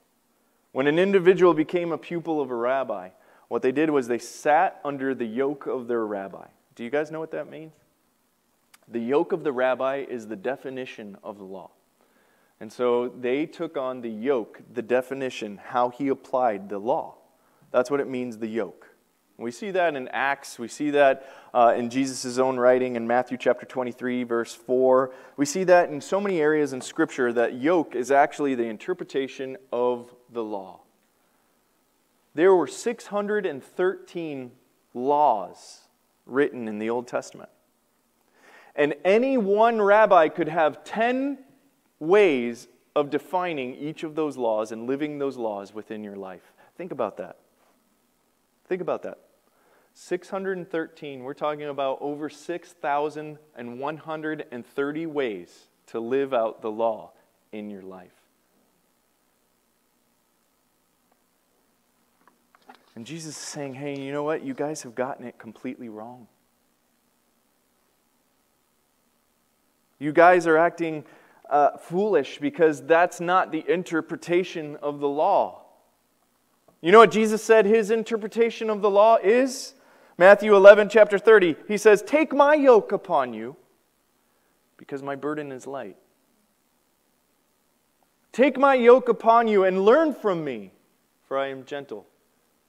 When 0.72 0.86
an 0.86 0.98
individual 0.98 1.52
became 1.52 1.92
a 1.92 1.98
pupil 1.98 2.40
of 2.40 2.50
a 2.50 2.54
rabbi, 2.54 3.10
what 3.48 3.60
they 3.60 3.70
did 3.70 3.90
was 3.90 4.08
they 4.08 4.18
sat 4.18 4.80
under 4.82 5.14
the 5.14 5.26
yoke 5.26 5.66
of 5.66 5.88
their 5.88 6.06
rabbi. 6.06 6.46
Do 6.74 6.84
you 6.84 6.90
guys 6.90 7.10
know 7.10 7.20
what 7.20 7.32
that 7.32 7.50
means? 7.50 7.74
The 8.88 9.00
yoke 9.00 9.32
of 9.32 9.44
the 9.44 9.52
rabbi 9.52 10.06
is 10.08 10.26
the 10.26 10.36
definition 10.36 11.18
of 11.22 11.36
the 11.36 11.44
law. 11.44 11.72
And 12.60 12.72
so 12.72 13.08
they 13.08 13.46
took 13.46 13.76
on 13.76 14.00
the 14.00 14.10
yoke, 14.10 14.62
the 14.72 14.82
definition, 14.82 15.60
how 15.62 15.90
he 15.90 16.08
applied 16.08 16.68
the 16.68 16.78
law. 16.78 17.16
That's 17.70 17.90
what 17.90 18.00
it 18.00 18.08
means, 18.08 18.38
the 18.38 18.46
yoke. 18.46 18.86
We 19.38 19.50
see 19.50 19.70
that 19.72 19.94
in 19.94 20.08
Acts. 20.08 20.58
We 20.58 20.68
see 20.68 20.90
that 20.90 21.30
uh, 21.52 21.74
in 21.76 21.90
Jesus' 21.90 22.38
own 22.38 22.58
writing 22.58 22.96
in 22.96 23.06
Matthew 23.06 23.36
chapter 23.36 23.66
23, 23.66 24.24
verse 24.24 24.54
4. 24.54 25.12
We 25.36 25.44
see 25.44 25.64
that 25.64 25.90
in 25.90 26.00
so 26.00 26.18
many 26.18 26.40
areas 26.40 26.72
in 26.72 26.80
Scripture 26.80 27.32
that 27.34 27.60
yoke 27.60 27.94
is 27.94 28.10
actually 28.10 28.54
the 28.54 28.64
interpretation 28.64 29.58
of 29.70 30.14
the 30.32 30.42
law. 30.42 30.80
There 32.34 32.54
were 32.54 32.66
613 32.66 34.50
laws 34.94 35.80
written 36.24 36.68
in 36.68 36.78
the 36.78 36.88
Old 36.88 37.06
Testament. 37.06 37.50
And 38.74 38.94
any 39.04 39.36
one 39.36 39.80
rabbi 39.80 40.28
could 40.28 40.48
have 40.48 40.82
10 40.84 41.38
ways 41.98 42.68
of 42.94 43.10
defining 43.10 43.74
each 43.74 44.02
of 44.02 44.14
those 44.14 44.36
laws 44.36 44.72
and 44.72 44.86
living 44.86 45.18
those 45.18 45.36
laws 45.36 45.74
within 45.74 46.02
your 46.02 46.16
life. 46.16 46.52
Think 46.76 46.92
about 46.92 47.16
that. 47.18 47.36
Think 48.66 48.82
about 48.82 49.02
that. 49.02 49.18
613, 49.94 51.22
we're 51.22 51.32
talking 51.32 51.64
about 51.64 51.98
over 52.00 52.28
6,130 52.28 55.06
ways 55.06 55.68
to 55.86 56.00
live 56.00 56.34
out 56.34 56.60
the 56.60 56.70
law 56.70 57.12
in 57.52 57.70
your 57.70 57.80
life. 57.80 58.10
And 62.94 63.06
Jesus 63.06 63.36
is 63.36 63.42
saying, 63.42 63.74
hey, 63.74 63.98
you 63.98 64.12
know 64.12 64.22
what? 64.22 64.42
You 64.42 64.54
guys 64.54 64.82
have 64.82 64.94
gotten 64.94 65.26
it 65.26 65.38
completely 65.38 65.88
wrong. 65.88 66.28
You 69.98 70.12
guys 70.12 70.46
are 70.46 70.58
acting 70.58 71.04
uh, 71.50 71.76
foolish 71.76 72.38
because 72.38 72.82
that's 72.82 73.20
not 73.20 73.52
the 73.52 73.64
interpretation 73.68 74.76
of 74.76 75.00
the 75.00 75.08
law. 75.08 75.62
You 76.80 76.92
know 76.92 76.98
what 76.98 77.10
Jesus 77.10 77.42
said 77.42 77.66
his 77.66 77.90
interpretation 77.90 78.70
of 78.70 78.82
the 78.82 78.90
law 78.90 79.16
is? 79.16 79.74
Matthew 80.18 80.54
11, 80.54 80.88
chapter 80.88 81.18
30. 81.18 81.56
He 81.68 81.76
says, 81.76 82.02
Take 82.02 82.32
my 82.32 82.54
yoke 82.54 82.92
upon 82.92 83.34
you 83.34 83.56
because 84.76 85.02
my 85.02 85.14
burden 85.14 85.52
is 85.52 85.66
light. 85.66 85.96
Take 88.32 88.58
my 88.58 88.74
yoke 88.74 89.08
upon 89.08 89.48
you 89.48 89.64
and 89.64 89.84
learn 89.84 90.12
from 90.12 90.44
me, 90.44 90.72
for 91.26 91.38
I 91.38 91.48
am 91.48 91.64
gentle 91.64 92.06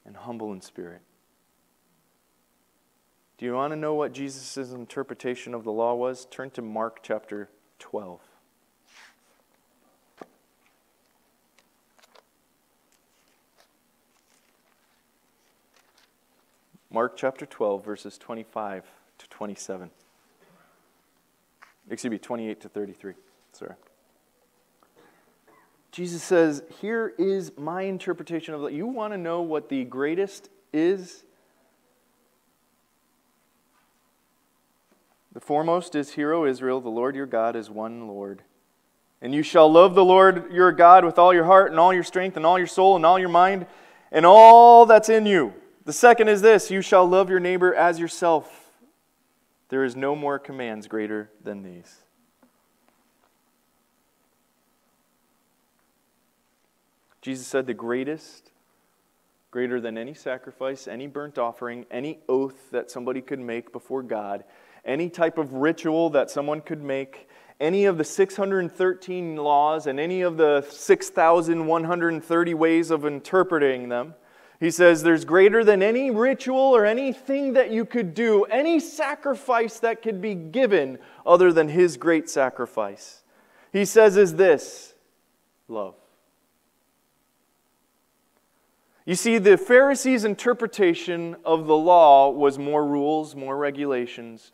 and 0.06 0.16
humble 0.16 0.54
in 0.54 0.62
spirit. 0.62 1.02
Do 3.38 3.46
you 3.46 3.54
want 3.54 3.72
to 3.72 3.76
know 3.78 3.94
what 3.94 4.14
Jesus' 4.14 4.58
interpretation 4.72 5.54
of 5.54 5.64
the 5.64 5.72
law 5.72 5.94
was? 5.94 6.26
Turn 6.32 6.50
to 6.52 6.62
Mark 6.62 7.00
chapter 7.04 7.50
12. 7.80 8.20
Mark 16.90 17.18
chapter 17.18 17.46
12, 17.46 17.84
verses 17.84 18.18
25 18.18 18.86
to 19.18 19.30
27. 19.30 19.90
Excuse 21.90 22.12
me, 22.12 22.18
28 22.18 22.62
to 22.62 22.70
33. 22.70 23.14
Sorry. 23.54 23.74
Jesus 25.92 26.24
says, 26.24 26.64
Here 26.82 27.14
is 27.18 27.52
my 27.58 27.84
interpretation 27.84 28.54
of 28.54 28.64
it. 28.66 28.74
You 28.74 28.88
want 28.88 29.14
to 29.14 29.18
know 29.18 29.42
what 29.42 29.70
the 29.70 29.84
greatest 29.84 30.50
is? 30.72 31.24
The 35.34 35.40
foremost 35.40 35.96
is, 35.96 36.14
Hear, 36.14 36.34
O 36.34 36.46
Israel, 36.46 36.82
the 36.82 36.90
Lord 36.90 37.16
your 37.16 37.26
God 37.26 37.56
is 37.56 37.70
one 37.70 38.08
Lord. 38.08 38.44
And 39.22 39.34
you 39.34 39.44
shall 39.44 39.72
love 39.72 39.96
the 39.96 40.06
Lord 40.06 40.52
your 40.52 40.72
God 40.72 41.04
with 41.04 41.18
all 41.18 41.34
your 41.34 41.46
heart 41.46 41.72
and 41.72 41.80
all 41.80 41.94
your 41.94 42.04
strength 42.04 42.38
and 42.38 42.46
all 42.46 42.58
your 42.58 42.68
soul 42.68 42.96
and 42.96 43.06
all 43.06 43.18
your 43.18 43.30
mind 43.30 43.66
and 44.12 44.26
all 44.26 44.86
that's 44.86 45.10
in 45.10 45.26
you. 45.26 45.54
The 45.88 45.94
second 45.94 46.28
is 46.28 46.42
this 46.42 46.70
you 46.70 46.82
shall 46.82 47.08
love 47.08 47.30
your 47.30 47.40
neighbor 47.40 47.74
as 47.74 47.98
yourself. 47.98 48.72
There 49.70 49.86
is 49.86 49.96
no 49.96 50.18
more 50.18 50.38
commands 50.38 50.86
greater 50.86 51.32
than 51.42 51.64
these. 51.64 52.00
Jesus 57.22 57.48
said, 57.48 57.68
The 57.68 57.74
greatest, 57.74 58.52
greater 59.50 59.80
than 59.80 59.98
any 59.98 60.14
sacrifice, 60.14 60.90
any 60.90 61.08
burnt 61.08 61.38
offering, 61.38 61.86
any 61.90 62.20
oath 62.28 62.70
that 62.72 62.92
somebody 62.92 63.22
could 63.22 63.40
make 63.40 63.72
before 63.72 64.04
God, 64.04 64.44
any 64.84 65.10
type 65.10 65.38
of 65.38 65.54
ritual 65.54 66.10
that 66.10 66.30
someone 66.30 66.60
could 66.60 66.84
make, 66.84 67.30
any 67.62 67.86
of 67.86 67.98
the 67.98 68.04
613 68.04 69.38
laws 69.38 69.88
and 69.88 70.02
any 70.02 70.22
of 70.22 70.36
the 70.36 70.68
6,130 70.70 72.54
ways 72.56 72.92
of 72.92 73.06
interpreting 73.06 73.88
them. 73.88 74.16
He 74.60 74.72
says 74.72 75.04
there's 75.04 75.24
greater 75.24 75.64
than 75.64 75.84
any 75.84 76.10
ritual 76.10 76.58
or 76.58 76.86
anything 76.86 77.54
that 77.54 77.70
you 77.70 77.86
could 77.86 78.14
do, 78.14 78.46
any 78.46 78.80
sacrifice 78.80 79.80
that 79.80 80.02
could 80.02 80.20
be 80.20 80.34
given 80.34 80.98
other 81.26 81.54
than 81.54 81.70
his 81.70 81.96
great 81.96 82.28
sacrifice. 82.30 83.24
He 83.72 83.86
says 83.86 84.18
is 84.18 84.36
this 84.36 84.96
love. 85.68 85.96
You 89.06 89.16
see, 89.16 89.38
the 89.38 89.58
Pharisees' 89.58 90.26
interpretation 90.26 91.38
of 91.46 91.66
the 91.66 91.78
law 91.78 92.30
was 92.30 92.60
more 92.60 92.86
rules, 92.86 93.36
more 93.36 93.56
regulations, 93.56 94.52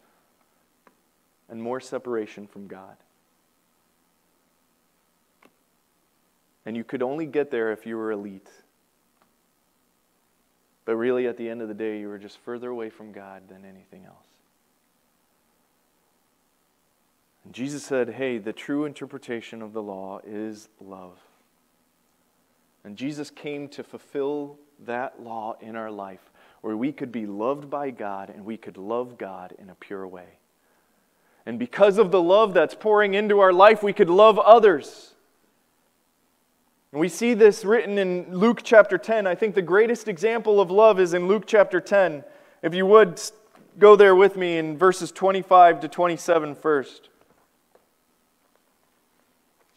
and 1.49 1.63
more 1.63 1.79
separation 1.79 2.45
from 2.45 2.67
God. 2.67 2.97
And 6.65 6.77
you 6.77 6.83
could 6.83 7.01
only 7.01 7.25
get 7.25 7.49
there 7.49 7.71
if 7.71 7.85
you 7.85 7.97
were 7.97 8.11
elite. 8.11 8.49
But 10.85 10.95
really, 10.95 11.27
at 11.27 11.37
the 11.37 11.49
end 11.49 11.61
of 11.61 11.67
the 11.67 11.73
day, 11.73 11.99
you 11.99 12.09
were 12.09 12.17
just 12.17 12.37
further 12.39 12.69
away 12.69 12.89
from 12.89 13.11
God 13.11 13.43
than 13.47 13.63
anything 13.63 14.05
else. 14.05 14.27
And 17.45 17.53
Jesus 17.53 17.83
said, 17.83 18.09
hey, 18.09 18.37
the 18.37 18.53
true 18.53 18.85
interpretation 18.85 19.61
of 19.61 19.73
the 19.73 19.81
law 19.81 20.19
is 20.25 20.69
love. 20.79 21.17
And 22.83 22.97
Jesus 22.97 23.29
came 23.29 23.67
to 23.69 23.83
fulfill 23.83 24.57
that 24.85 25.21
law 25.21 25.55
in 25.61 25.75
our 25.75 25.91
life 25.91 26.31
where 26.61 26.75
we 26.75 26.91
could 26.91 27.11
be 27.11 27.25
loved 27.25 27.69
by 27.69 27.89
God 27.91 28.29
and 28.29 28.45
we 28.45 28.57
could 28.57 28.77
love 28.77 29.17
God 29.17 29.53
in 29.57 29.69
a 29.69 29.75
pure 29.75 30.07
way. 30.07 30.37
And 31.45 31.59
because 31.59 31.97
of 31.97 32.11
the 32.11 32.21
love 32.21 32.53
that's 32.53 32.75
pouring 32.75 33.13
into 33.13 33.39
our 33.39 33.51
life, 33.51 33.83
we 33.83 33.93
could 33.93 34.09
love 34.09 34.39
others. 34.39 35.12
And 36.93 36.99
we 36.99 37.09
see 37.09 37.33
this 37.33 37.65
written 37.65 37.97
in 37.97 38.37
Luke 38.37 38.61
chapter 38.63 38.99
10. 38.99 39.25
I 39.25 39.33
think 39.33 39.55
the 39.55 39.63
greatest 39.63 40.07
example 40.07 40.61
of 40.61 40.69
love 40.69 40.99
is 40.99 41.15
in 41.15 41.27
Luke 41.27 41.45
chapter 41.47 41.81
10. 41.81 42.23
If 42.61 42.75
you 42.75 42.85
would 42.85 43.19
go 43.79 43.95
there 43.95 44.15
with 44.15 44.37
me 44.37 44.59
in 44.59 44.77
verses 44.77 45.11
25 45.11 45.79
to 45.79 45.87
27 45.87 46.53
first. 46.53 47.09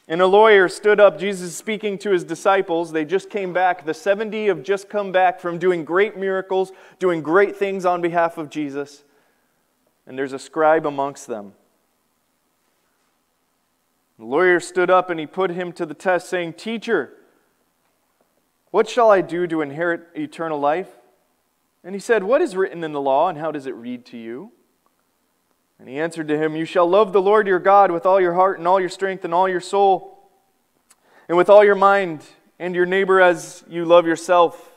And 0.06 0.20
a 0.20 0.26
lawyer 0.26 0.68
stood 0.68 1.00
up, 1.00 1.18
Jesus 1.18 1.56
speaking 1.56 1.96
to 2.00 2.10
his 2.10 2.22
disciples. 2.22 2.92
They 2.92 3.06
just 3.06 3.30
came 3.30 3.54
back. 3.54 3.86
The 3.86 3.94
70 3.94 4.48
have 4.48 4.62
just 4.62 4.90
come 4.90 5.10
back 5.10 5.40
from 5.40 5.56
doing 5.58 5.86
great 5.86 6.18
miracles, 6.18 6.70
doing 6.98 7.22
great 7.22 7.56
things 7.56 7.86
on 7.86 8.02
behalf 8.02 8.36
of 8.36 8.50
Jesus. 8.50 9.04
And 10.06 10.18
there's 10.18 10.34
a 10.34 10.38
scribe 10.38 10.86
amongst 10.86 11.28
them. 11.28 11.54
The 14.18 14.24
lawyer 14.24 14.60
stood 14.60 14.90
up 14.90 15.10
and 15.10 15.20
he 15.20 15.26
put 15.26 15.50
him 15.50 15.72
to 15.72 15.84
the 15.84 15.94
test, 15.94 16.28
saying, 16.28 16.54
Teacher, 16.54 17.12
what 18.70 18.88
shall 18.88 19.10
I 19.10 19.20
do 19.20 19.46
to 19.46 19.60
inherit 19.60 20.08
eternal 20.14 20.58
life? 20.58 20.88
And 21.84 21.94
he 21.94 22.00
said, 22.00 22.24
What 22.24 22.40
is 22.40 22.56
written 22.56 22.82
in 22.82 22.92
the 22.92 23.00
law, 23.00 23.28
and 23.28 23.38
how 23.38 23.52
does 23.52 23.66
it 23.66 23.74
read 23.74 24.06
to 24.06 24.16
you? 24.16 24.52
And 25.78 25.88
he 25.88 25.98
answered 25.98 26.28
to 26.28 26.38
him, 26.38 26.56
You 26.56 26.64
shall 26.64 26.88
love 26.88 27.12
the 27.12 27.20
Lord 27.20 27.46
your 27.46 27.58
God 27.58 27.90
with 27.90 28.06
all 28.06 28.20
your 28.20 28.34
heart 28.34 28.58
and 28.58 28.66
all 28.66 28.80
your 28.80 28.88
strength 28.88 29.24
and 29.24 29.34
all 29.34 29.48
your 29.48 29.60
soul, 29.60 30.30
and 31.28 31.36
with 31.36 31.50
all 31.50 31.64
your 31.64 31.74
mind, 31.74 32.24
and 32.58 32.74
your 32.74 32.86
neighbor 32.86 33.20
as 33.20 33.64
you 33.68 33.84
love 33.84 34.06
yourself. 34.06 34.72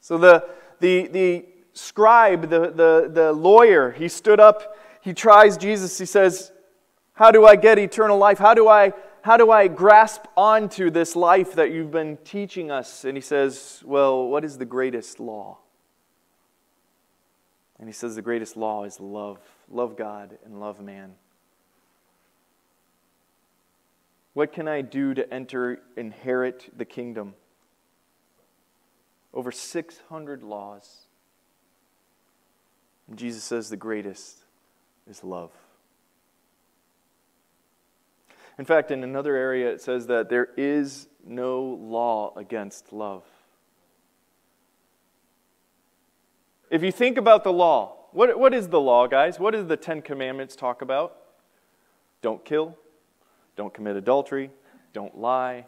So 0.00 0.16
the, 0.16 0.48
the, 0.80 1.06
the 1.08 1.44
scribe, 1.74 2.48
the, 2.48 2.70
the, 2.70 3.10
the 3.12 3.32
lawyer, 3.32 3.92
he 3.92 4.08
stood 4.08 4.40
up, 4.40 4.76
he 5.02 5.12
tries 5.12 5.56
Jesus, 5.56 5.98
he 5.98 6.06
says, 6.06 6.52
How 7.14 7.30
do 7.30 7.44
I 7.44 7.56
get 7.56 7.78
eternal 7.78 8.18
life? 8.18 8.38
How 8.38 8.54
do 8.54 8.68
I, 8.68 8.92
how 9.22 9.36
do 9.36 9.50
I 9.50 9.68
grasp 9.68 10.24
onto 10.36 10.90
this 10.90 11.14
life 11.14 11.54
that 11.54 11.70
you've 11.70 11.90
been 11.90 12.16
teaching 12.24 12.70
us? 12.70 13.04
And 13.04 13.16
he 13.16 13.20
says, 13.20 13.82
Well, 13.84 14.28
what 14.28 14.44
is 14.44 14.58
the 14.58 14.64
greatest 14.64 15.20
law? 15.20 15.58
And 17.82 17.88
he 17.88 17.92
says 17.92 18.14
the 18.14 18.22
greatest 18.22 18.56
law 18.56 18.84
is 18.84 19.00
love. 19.00 19.40
Love 19.68 19.96
God 19.96 20.38
and 20.44 20.60
love 20.60 20.80
man. 20.80 21.14
What 24.34 24.52
can 24.52 24.68
I 24.68 24.82
do 24.82 25.14
to 25.14 25.34
enter, 25.34 25.80
inherit 25.96 26.70
the 26.76 26.84
kingdom? 26.84 27.34
Over 29.34 29.50
600 29.50 30.44
laws. 30.44 31.06
And 33.08 33.18
Jesus 33.18 33.42
says 33.42 33.68
the 33.68 33.76
greatest 33.76 34.38
is 35.10 35.24
love. 35.24 35.50
In 38.58 38.64
fact, 38.64 38.90
in 38.90 39.02
another 39.02 39.34
area, 39.34 39.70
it 39.70 39.80
says 39.80 40.06
that 40.08 40.28
there 40.28 40.48
is 40.56 41.08
no 41.24 41.78
law 41.80 42.32
against 42.36 42.92
love. 42.92 43.24
If 46.70 46.82
you 46.82 46.92
think 46.92 47.18
about 47.18 47.44
the 47.44 47.52
law, 47.52 47.96
what, 48.12 48.38
what 48.38 48.54
is 48.54 48.68
the 48.68 48.80
law, 48.80 49.06
guys? 49.06 49.38
What 49.38 49.52
does 49.52 49.66
the 49.66 49.76
Ten 49.76 50.02
Commandments 50.02 50.56
talk 50.56 50.82
about? 50.82 51.16
Don't 52.20 52.44
kill, 52.44 52.76
don't 53.56 53.72
commit 53.72 53.96
adultery, 53.96 54.50
don't 54.92 55.18
lie, 55.18 55.66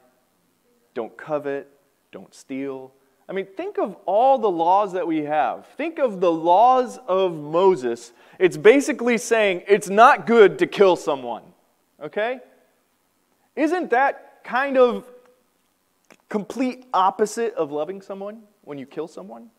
don't 0.95 1.17
covet, 1.17 1.69
don't 2.13 2.33
steal. 2.35 2.93
I 3.29 3.33
mean, 3.33 3.47
think 3.57 3.79
of 3.79 3.97
all 4.07 4.39
the 4.39 4.51
laws 4.51 4.93
that 4.93 5.07
we 5.07 5.25
have. 5.25 5.67
Think 5.77 5.99
of 5.99 6.21
the 6.21 6.31
laws 6.31 6.99
of 7.09 7.35
Moses. 7.35 8.13
It's 8.39 8.57
basically 8.57 9.19
saying 9.19 9.63
it's 9.67 9.89
not 9.89 10.27
good 10.27 10.59
to 10.59 10.67
kill 10.67 10.97
someone. 10.97 11.43
Okay? 12.03 12.41
Isn't 13.57 13.91
that 13.91 14.43
kind 14.45 14.77
of 14.77 15.05
complete 16.29 16.87
opposite 16.93 17.55
of 17.55 17.71
loving 17.71 18.03
someone 18.03 18.43
when 18.63 18.79
you 18.79 18.87
kill 18.87 19.09
someone? 19.09 19.51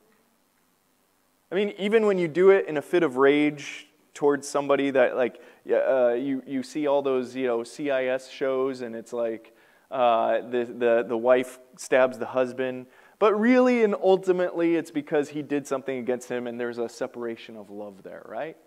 I 1.52 1.56
mean, 1.56 1.74
even 1.78 2.06
when 2.06 2.18
you 2.18 2.28
do 2.28 2.50
it 2.50 2.68
in 2.68 2.78
a 2.78 2.82
fit 2.82 3.04
of 3.04 3.18
rage 3.18 3.88
towards 4.14 4.48
somebody 4.48 4.92
that, 4.92 5.16
like, 5.16 5.42
uh, 5.72 6.14
you, 6.14 6.42
you 6.46 6.64
see 6.64 6.88
all 6.88 7.02
those, 7.02 7.36
you 7.36 7.48
know, 7.48 7.60
CSI 7.60 8.32
shows 8.32 8.82
and 8.82 8.96
it's 8.96 9.14
like 9.14 9.56
uh, 9.92 10.42
the, 10.42 10.66
the, 10.66 11.06
the 11.08 11.18
wife 11.18 11.60
stabs 11.78 12.18
the 12.18 12.26
husband. 12.26 12.88
But 13.20 13.40
really 13.40 13.84
and 13.84 13.96
ultimately, 13.96 14.76
it's 14.76 14.92
because 14.92 15.30
he 15.30 15.42
did 15.42 15.66
something 15.68 15.98
against 15.98 16.30
him 16.30 16.48
and 16.48 16.60
there's 16.60 16.78
a 16.78 16.90
separation 16.90 17.56
of 17.56 17.70
love 17.70 18.04
there, 18.04 18.26
right? 18.26 18.58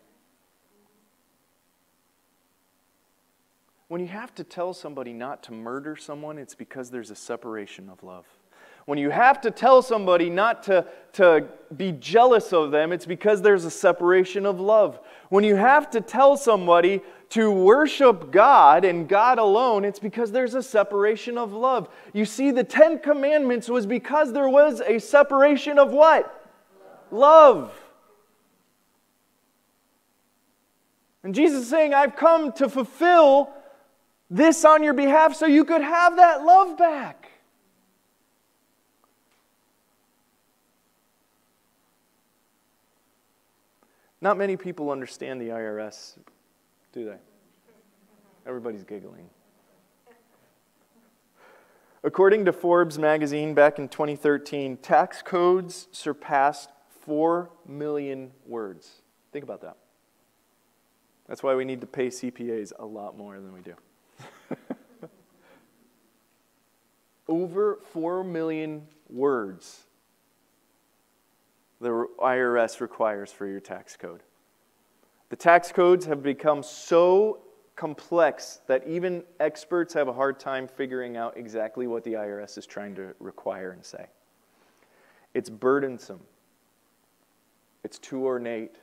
When 3.88 4.03
you 4.03 4.09
have 4.09 4.35
to 4.35 4.44
tell 4.44 4.74
somebody 4.74 5.14
not 5.14 5.42
to 5.44 5.53
murder 5.53 5.96
someone, 5.96 6.37
it's 6.37 6.55
because 6.55 6.90
there's 6.90 7.11
a 7.11 7.16
separation 7.16 7.88
of 7.88 8.03
love. 8.03 8.27
When 8.85 8.98
you 8.98 9.11
have 9.11 9.40
to 9.42 9.51
tell 9.51 9.83
somebody 9.83 10.31
not 10.31 10.62
to, 10.64 10.87
to 11.14 11.46
be 11.77 11.92
jealous 11.92 12.53
of 12.53 12.70
them, 12.70 12.92
it's 12.92 13.05
because 13.07 13.42
there's 13.42 13.64
a 13.64 13.70
separation 13.70 14.46
of 14.46 14.61
love. 14.61 15.01
When 15.29 15.44
you 15.44 15.57
have 15.57 15.90
to 15.90 16.01
tell 16.01 16.37
somebody 16.37 17.03
to 17.31 17.51
worship 17.51 18.31
God 18.31 18.87
and 18.87 19.07
God 19.07 19.38
alone, 19.38 19.85
it's 19.85 19.98
because 19.98 20.33
there's 20.33 20.55
a 20.55 20.62
separation 20.62 21.37
of 21.37 21.53
love. 21.53 21.88
You 22.14 22.24
see, 22.24 22.51
the 22.51 22.64
Ten 22.64 22.98
Commandments 22.98 23.68
was 23.68 23.87
because 23.87 24.33
there 24.33 24.48
was 24.48 24.81
a 24.81 24.98
separation 24.98 25.79
of 25.79 25.92
what? 25.92 26.51
Love. 27.11 27.72
And 31.22 31.35
Jesus 31.35 31.64
is 31.64 31.68
saying, 31.68 31.92
I've 31.92 32.16
come 32.16 32.53
to 32.53 32.70
fulfill 32.70 33.51
this 34.31 34.64
on 34.64 34.83
your 34.83 34.95
behalf 34.95 35.35
so 35.35 35.47
you 35.47 35.64
could 35.64 35.83
have 35.83 36.17
that 36.17 36.45
love 36.45 36.77
back. 36.77 37.31
Not 44.21 44.37
many 44.37 44.57
people 44.57 44.91
understand 44.91 45.41
the 45.41 45.49
IRS, 45.49 46.19
do 46.93 47.05
they? 47.05 47.17
Everybody's 48.47 48.85
giggling. 48.85 49.29
According 52.03 52.45
to 52.47 52.53
Forbes 52.53 52.99
magazine 52.99 53.55
back 53.55 53.79
in 53.79 53.88
2013, 53.88 54.79
tax 54.79 55.23
codes 55.23 55.88
surpassed 55.93 56.71
4 57.03 57.51
million 57.67 58.31
words. 58.47 59.03
Think 59.33 59.45
about 59.45 59.61
that. 59.62 59.77
That's 61.27 61.43
why 61.43 61.55
we 61.55 61.64
need 61.64 61.81
to 61.81 61.87
pay 61.87 62.09
CPAs 62.09 62.73
a 62.79 62.87
lot 62.87 63.17
more 63.17 63.35
than 63.35 63.53
we 63.53 63.61
do. 63.61 63.75
Over 67.29 67.79
4 67.93 68.25
million 68.25 68.87
words 69.09 69.85
the 71.81 72.07
IRS 72.19 72.81
requires 72.81 73.31
for 73.31 73.47
your 73.47 73.61
tax 73.61 73.97
code. 73.97 74.23
The 75.29 75.37
tax 75.37 75.71
codes 75.71 76.07
have 76.07 76.23
become 76.23 76.62
so 76.62 77.41
complex 77.77 78.61
that 78.67 78.85
even 78.87 79.23
experts 79.38 79.95
have 79.95 80.09
a 80.09 80.12
hard 80.12 80.41
time 80.41 80.67
figuring 80.67 81.17
out 81.17 81.37
exactly 81.37 81.87
what 81.87 82.03
the 82.03 82.14
IRS 82.14 82.59
is 82.59 82.67
trying 82.67 82.95
to 82.97 83.14
require 83.21 83.71
and 83.71 83.85
say. 83.85 84.07
It's 85.35 85.49
burdensome. 85.49 86.21
It's 87.85 87.99
too 87.99 88.25
ornate. 88.25 88.77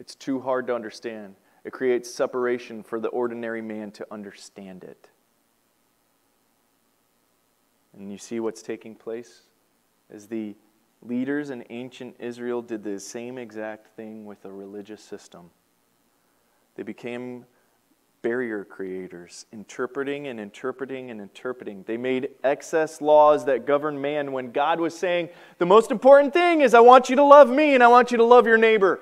It's 0.00 0.16
too 0.16 0.40
hard 0.40 0.66
to 0.66 0.74
understand. 0.74 1.36
It 1.64 1.72
creates 1.72 2.12
separation 2.12 2.82
for 2.82 2.98
the 2.98 3.08
ordinary 3.08 3.62
man 3.62 3.92
to 3.92 4.06
understand 4.10 4.82
it. 4.82 5.10
And 7.96 8.10
you 8.10 8.18
see 8.18 8.40
what's 8.40 8.62
taking 8.62 8.94
place 8.94 9.42
as 10.10 10.26
the 10.26 10.54
Leaders 11.04 11.50
in 11.50 11.64
ancient 11.70 12.14
Israel 12.20 12.62
did 12.62 12.84
the 12.84 12.98
same 13.00 13.36
exact 13.36 13.88
thing 13.96 14.24
with 14.24 14.44
a 14.44 14.52
religious 14.52 15.02
system. 15.02 15.50
They 16.76 16.84
became 16.84 17.44
barrier 18.22 18.64
creators, 18.64 19.46
interpreting 19.52 20.28
and 20.28 20.38
interpreting 20.38 21.10
and 21.10 21.20
interpreting. 21.20 21.82
They 21.88 21.96
made 21.96 22.30
excess 22.44 23.00
laws 23.00 23.44
that 23.46 23.66
govern 23.66 24.00
man 24.00 24.30
when 24.30 24.52
God 24.52 24.78
was 24.78 24.96
saying, 24.96 25.30
The 25.58 25.66
most 25.66 25.90
important 25.90 26.32
thing 26.32 26.60
is 26.60 26.72
I 26.72 26.80
want 26.80 27.10
you 27.10 27.16
to 27.16 27.24
love 27.24 27.50
me 27.50 27.74
and 27.74 27.82
I 27.82 27.88
want 27.88 28.12
you 28.12 28.18
to 28.18 28.24
love 28.24 28.46
your 28.46 28.56
neighbor. 28.56 29.00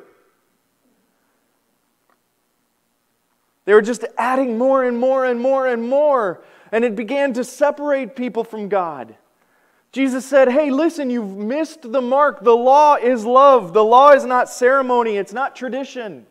They 3.67 3.75
were 3.75 3.83
just 3.83 4.07
adding 4.17 4.57
more 4.57 4.85
and 4.85 4.99
more 4.99 5.27
and 5.27 5.39
more 5.39 5.67
and 5.67 5.87
more, 5.87 6.43
and 6.73 6.85
it 6.85 6.95
began 6.95 7.33
to 7.35 7.45
separate 7.45 8.17
people 8.17 8.45
from 8.45 8.69
God. 8.69 9.17
Jesus 9.93 10.25
said, 10.25 10.49
Hey, 10.49 10.71
listen, 10.71 11.11
you've 11.11 11.37
missed 11.37 11.91
the 11.91 12.01
mark. 12.01 12.43
The 12.43 12.57
law 12.57 12.95
is 12.95 13.25
love. 13.25 13.73
The 13.73 13.85
law 13.85 14.13
is 14.13 14.25
not 14.25 14.49
ceremony, 14.49 15.17
it's 15.17 15.33
not 15.33 15.57
tradition. 15.57 16.27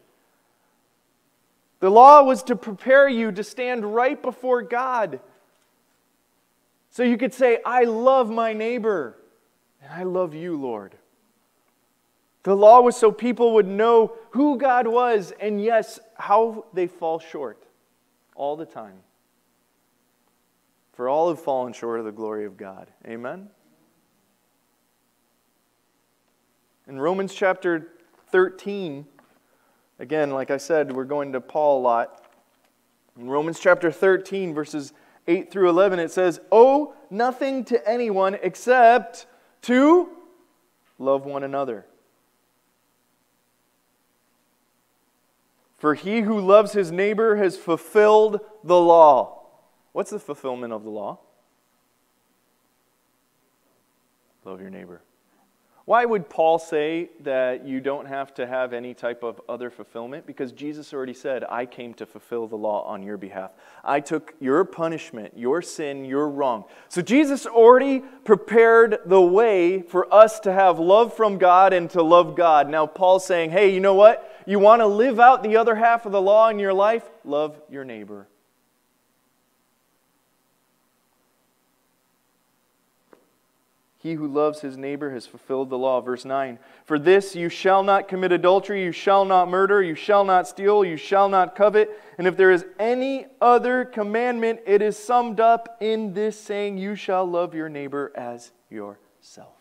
The 1.80 1.90
law 1.90 2.24
was 2.24 2.44
to 2.44 2.56
prepare 2.56 3.08
you 3.08 3.32
to 3.32 3.44
stand 3.44 3.94
right 3.94 4.22
before 4.22 4.62
God. 4.62 5.22
So 6.90 7.04
you 7.04 7.18
could 7.18 7.34
say, 7.34 7.60
I 7.66 7.84
love 7.84 8.30
my 8.30 8.52
neighbor, 8.52 9.16
and 9.82 9.94
I 9.94 10.04
love 10.04 10.34
you, 10.34 10.60
Lord. 10.60 10.96
The 12.44 12.56
law 12.56 12.82
was 12.82 12.98
so 12.98 13.12
people 13.12 13.54
would 13.54 13.68
know 13.68 14.14
who 14.32 14.58
God 14.58 14.88
was, 14.88 15.32
and 15.40 15.64
yes, 15.64 16.00
how 16.16 16.66
they 16.74 16.88
fall 16.88 17.20
short 17.20 17.64
all 18.36 18.58
the 18.58 18.66
time. 18.66 18.96
For 21.00 21.08
all 21.08 21.30
have 21.30 21.40
fallen 21.40 21.72
short 21.72 22.00
of 22.00 22.06
the 22.06 22.12
glory 22.12 22.44
of 22.44 22.58
God. 22.58 22.92
Amen? 23.08 23.48
In 26.90 27.00
Romans 27.00 27.34
chapter 27.34 27.94
13, 28.34 29.06
again, 30.00 30.32
like 30.32 30.52
I 30.52 30.58
said, 30.58 30.92
we're 30.92 31.06
going 31.06 31.32
to 31.32 31.40
Paul 31.40 31.80
a 31.80 31.84
lot. 31.84 32.26
In 33.18 33.30
Romans 33.30 33.62
chapter 33.62 33.94
13, 33.94 34.54
verses 34.54 34.92
8 35.26 35.50
through 35.50 35.70
11, 35.70 36.00
it 36.00 36.12
says, 36.12 36.42
Owe 36.52 36.94
nothing 37.10 37.64
to 37.64 37.90
anyone 37.90 38.36
except 38.44 39.26
to 39.62 40.10
love 40.98 41.24
one 41.24 41.46
another. 41.46 41.86
For 45.78 45.94
he 45.94 46.20
who 46.20 46.42
loves 46.42 46.74
his 46.74 46.92
neighbor 46.92 47.38
has 47.38 47.56
fulfilled 47.56 48.42
the 48.66 48.78
law. 48.78 49.39
What's 50.00 50.12
the 50.12 50.20
fulfillment 50.20 50.72
of 50.72 50.86
the 50.86 50.90
law? 50.90 51.20
Love 54.46 54.62
your 54.62 54.70
neighbor. 54.70 55.02
Why 55.84 56.06
would 56.06 56.30
Paul 56.30 56.58
say 56.58 57.10
that 57.20 57.68
you 57.68 57.82
don't 57.82 58.06
have 58.06 58.34
to 58.36 58.48
have 58.48 58.72
any 58.72 58.94
type 58.94 59.24
of 59.24 59.42
other 59.50 59.70
fulfillment? 59.70 60.26
Because 60.26 60.54
Jesus 60.54 60.94
already 60.94 61.14
said, 61.14 61.44
I 61.44 61.66
came 61.66 61.94
to 61.96 62.06
fulfill 62.06 62.48
the 62.48 62.56
law 62.56 62.86
on 62.86 63.04
your 63.04 63.18
behalf. 63.18 63.52
I 63.84 64.00
took 64.00 64.36
your 64.40 64.64
punishment, 64.64 65.34
your 65.36 65.62
sin, 65.62 66.06
your 66.06 66.30
wrong. 66.30 66.64
So 66.88 67.02
Jesus 67.02 67.46
already 67.46 68.00
prepared 68.24 69.00
the 69.06 69.20
way 69.20 69.82
for 69.82 70.08
us 70.14 70.40
to 70.42 70.54
have 70.54 70.80
love 70.80 71.14
from 71.14 71.38
God 71.38 71.74
and 71.74 71.90
to 71.90 72.02
love 72.02 72.38
God. 72.38 72.70
Now, 72.70 72.88
Paul's 72.88 73.26
saying, 73.26 73.50
hey, 73.50 73.74
you 73.74 73.82
know 73.82 73.96
what? 73.96 74.42
You 74.48 74.60
want 74.60 74.80
to 74.80 74.88
live 74.88 75.20
out 75.20 75.44
the 75.44 75.58
other 75.58 75.76
half 75.76 76.06
of 76.06 76.14
the 76.14 76.22
law 76.22 76.48
in 76.48 76.58
your 76.58 76.74
life? 76.74 77.04
Love 77.26 77.62
your 77.70 77.84
neighbor. 77.84 78.30
He 84.00 84.14
who 84.14 84.28
loves 84.28 84.62
his 84.62 84.78
neighbor 84.78 85.12
has 85.12 85.28
fulfilled 85.28 85.70
the 85.70 85.78
law. 85.78 86.00
Verse 86.00 86.24
9 86.24 86.58
For 86.86 86.98
this 86.98 87.36
you 87.36 87.50
shall 87.50 87.84
not 87.84 88.08
commit 88.08 88.32
adultery, 88.32 88.82
you 88.86 88.94
shall 88.94 89.26
not 89.26 89.50
murder, 89.50 89.84
you 89.84 89.94
shall 89.94 90.24
not 90.24 90.48
steal, 90.48 90.86
you 90.86 90.96
shall 90.96 91.28
not 91.28 91.54
covet. 91.54 91.90
And 92.18 92.26
if 92.26 92.38
there 92.38 92.50
is 92.50 92.66
any 92.80 93.26
other 93.42 93.84
commandment, 93.84 94.62
it 94.66 94.82
is 94.82 94.98
summed 94.98 95.42
up 95.42 95.78
in 95.82 96.14
this 96.14 96.40
saying, 96.40 96.78
You 96.78 96.96
shall 96.96 97.26
love 97.26 97.54
your 97.54 97.68
neighbor 97.68 98.14
as 98.16 98.54
yourself. 98.70 99.58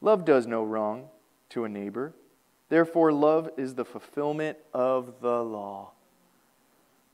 Love 0.00 0.24
does 0.24 0.48
no 0.48 0.64
wrong 0.64 1.06
to 1.50 1.64
a 1.64 1.68
neighbor. 1.68 2.12
Therefore, 2.68 3.12
love 3.12 3.48
is 3.56 3.76
the 3.76 3.84
fulfillment 3.84 4.58
of 4.74 5.20
the 5.20 5.44
law. 5.44 5.92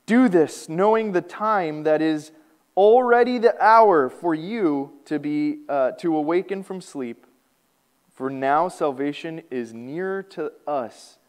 Do 0.07 0.27
this, 0.29 0.67
knowing 0.67 1.11
the 1.11 1.21
time 1.21 1.83
that 1.83 2.01
is 2.01 2.31
already 2.75 3.37
the 3.37 3.61
hour 3.63 4.09
for 4.09 4.33
you 4.33 4.93
to 5.05 5.19
be 5.19 5.59
uh, 5.67 5.91
to 5.91 6.15
awaken 6.15 6.63
from 6.63 6.81
sleep 6.81 7.25
for 8.19 8.29
now 8.29 8.67
salvation 8.67 9.41
is 9.49 9.73
nearer 9.73 10.21
to 10.21 10.51
us 10.67 11.19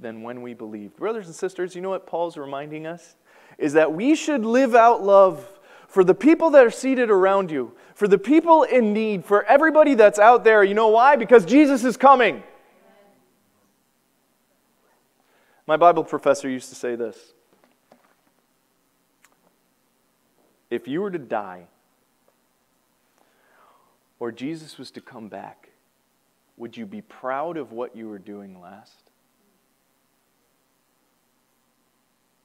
than 0.00 0.22
when 0.22 0.42
we 0.42 0.52
believed. 0.52 0.96
Brothers 0.96 1.26
and 1.26 1.34
sisters 1.34 1.76
you 1.76 1.80
know 1.80 1.90
what 1.90 2.08
paul's 2.08 2.36
reminding 2.36 2.88
us? 2.88 3.14
Is 3.56 3.74
that 3.74 3.92
we 3.92 4.16
should 4.16 4.44
live 4.44 4.74
out 4.74 5.00
love 5.00 5.46
for 5.86 6.02
the 6.02 6.12
people 6.12 6.50
that 6.50 6.66
are 6.66 6.70
seated 6.70 7.08
around 7.08 7.52
you 7.52 7.72
for 7.94 8.08
the 8.08 8.18
people 8.18 8.64
in 8.64 8.92
need 8.92 9.24
for 9.24 9.44
everybody 9.44 9.94
that's 9.94 10.18
out 10.18 10.42
there. 10.42 10.64
You 10.64 10.74
know 10.74 10.88
why? 10.88 11.14
Because 11.14 11.44
jesus 11.44 11.84
is 11.84 11.96
coming. 11.96 12.42
My 15.68 15.76
bible 15.76 16.02
professor 16.02 16.48
used 16.48 16.68
to 16.70 16.74
say 16.74 16.96
this 16.96 17.32
if 20.70 20.86
you 20.86 21.02
were 21.02 21.10
to 21.10 21.18
die 21.18 21.66
or 24.20 24.30
Jesus 24.30 24.78
was 24.78 24.90
to 24.92 25.00
come 25.00 25.28
back, 25.28 25.70
would 26.56 26.76
you 26.76 26.86
be 26.86 27.02
proud 27.02 27.56
of 27.56 27.72
what 27.72 27.96
you 27.96 28.08
were 28.08 28.18
doing 28.18 28.60
last? 28.60 29.10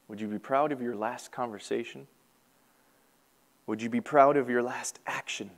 Would 0.08 0.22
you 0.22 0.28
be 0.28 0.40
proud 0.40 0.72
of 0.72 0.82
your 0.82 0.96
last 0.96 1.32
conversation? 1.32 2.08
Would 3.68 3.82
you 3.82 3.90
be 3.90 4.02
proud 4.02 4.38
of 4.38 4.50
your 4.50 4.62
last 4.62 5.00
action? 5.08 5.50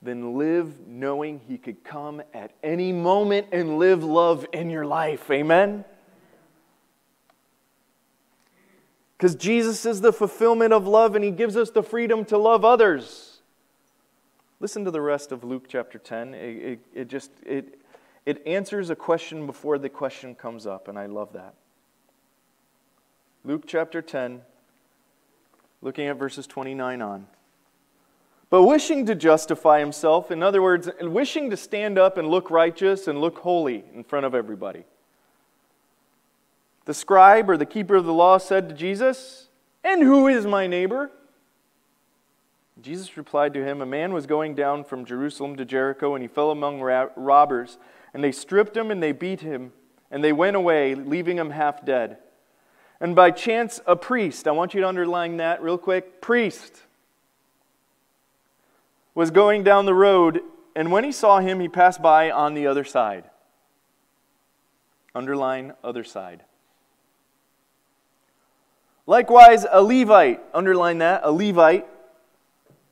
Then 0.00 0.38
live 0.38 0.86
knowing 0.86 1.40
He 1.46 1.58
could 1.58 1.84
come 1.84 2.22
at 2.32 2.52
any 2.62 2.92
moment 2.92 3.48
and 3.52 3.78
live 3.78 4.02
love 4.02 4.46
in 4.52 4.70
your 4.70 4.86
life. 4.86 5.30
Amen? 5.30 5.84
Because 9.18 9.34
Jesus 9.34 9.84
is 9.84 10.00
the 10.00 10.12
fulfillment 10.12 10.72
of 10.72 10.86
love 10.86 11.16
and 11.16 11.24
he 11.24 11.32
gives 11.32 11.56
us 11.56 11.70
the 11.70 11.82
freedom 11.82 12.24
to 12.26 12.38
love 12.38 12.64
others. 12.64 13.40
Listen 14.60 14.84
to 14.84 14.92
the 14.92 15.00
rest 15.00 15.32
of 15.32 15.42
Luke 15.42 15.64
chapter 15.68 15.98
10. 15.98 16.34
It, 16.34 16.38
it, 16.38 16.78
it, 16.94 17.08
just 17.08 17.32
it, 17.44 17.80
it 18.24 18.46
answers 18.46 18.90
a 18.90 18.96
question 18.96 19.44
before 19.44 19.76
the 19.76 19.88
question 19.88 20.36
comes 20.36 20.66
up, 20.66 20.86
and 20.86 20.96
I 20.96 21.06
love 21.06 21.32
that. 21.32 21.54
Luke 23.44 23.64
chapter 23.66 24.02
10, 24.02 24.42
looking 25.82 26.06
at 26.06 26.16
verses 26.16 26.46
29 26.46 27.02
on. 27.02 27.26
But 28.50 28.62
wishing 28.62 29.04
to 29.06 29.14
justify 29.14 29.80
himself, 29.80 30.30
in 30.30 30.42
other 30.42 30.62
words, 30.62 30.88
wishing 31.00 31.50
to 31.50 31.56
stand 31.56 31.98
up 31.98 32.18
and 32.18 32.28
look 32.28 32.50
righteous 32.50 33.08
and 33.08 33.20
look 33.20 33.38
holy 33.38 33.84
in 33.94 34.04
front 34.04 34.26
of 34.26 34.34
everybody. 34.34 34.84
The 36.88 36.94
scribe 36.94 37.50
or 37.50 37.58
the 37.58 37.66
keeper 37.66 37.96
of 37.96 38.06
the 38.06 38.14
law 38.14 38.38
said 38.38 38.70
to 38.70 38.74
Jesus, 38.74 39.48
And 39.84 40.02
who 40.02 40.26
is 40.26 40.46
my 40.46 40.66
neighbor? 40.66 41.10
Jesus 42.80 43.18
replied 43.18 43.52
to 43.52 43.62
him, 43.62 43.82
A 43.82 43.86
man 43.86 44.14
was 44.14 44.24
going 44.24 44.54
down 44.54 44.84
from 44.84 45.04
Jerusalem 45.04 45.56
to 45.56 45.66
Jericho, 45.66 46.14
and 46.14 46.22
he 46.22 46.28
fell 46.28 46.50
among 46.50 46.80
robbers. 46.80 47.76
And 48.14 48.24
they 48.24 48.32
stripped 48.32 48.74
him 48.74 48.90
and 48.90 49.02
they 49.02 49.12
beat 49.12 49.42
him, 49.42 49.72
and 50.10 50.24
they 50.24 50.32
went 50.32 50.56
away, 50.56 50.94
leaving 50.94 51.36
him 51.36 51.50
half 51.50 51.84
dead. 51.84 52.16
And 53.02 53.14
by 53.14 53.32
chance, 53.32 53.82
a 53.86 53.94
priest, 53.94 54.48
I 54.48 54.52
want 54.52 54.72
you 54.72 54.80
to 54.80 54.88
underline 54.88 55.36
that 55.36 55.62
real 55.62 55.76
quick 55.76 56.22
priest, 56.22 56.84
was 59.14 59.30
going 59.30 59.62
down 59.62 59.84
the 59.84 59.92
road, 59.92 60.40
and 60.74 60.90
when 60.90 61.04
he 61.04 61.12
saw 61.12 61.40
him, 61.40 61.60
he 61.60 61.68
passed 61.68 62.00
by 62.00 62.30
on 62.30 62.54
the 62.54 62.66
other 62.66 62.84
side. 62.84 63.28
Underline 65.14 65.74
other 65.84 66.02
side. 66.02 66.44
Likewise, 69.08 69.64
a 69.70 69.82
Levite, 69.82 70.38
underline 70.52 70.98
that, 70.98 71.22
a 71.24 71.32
Levite, 71.32 71.86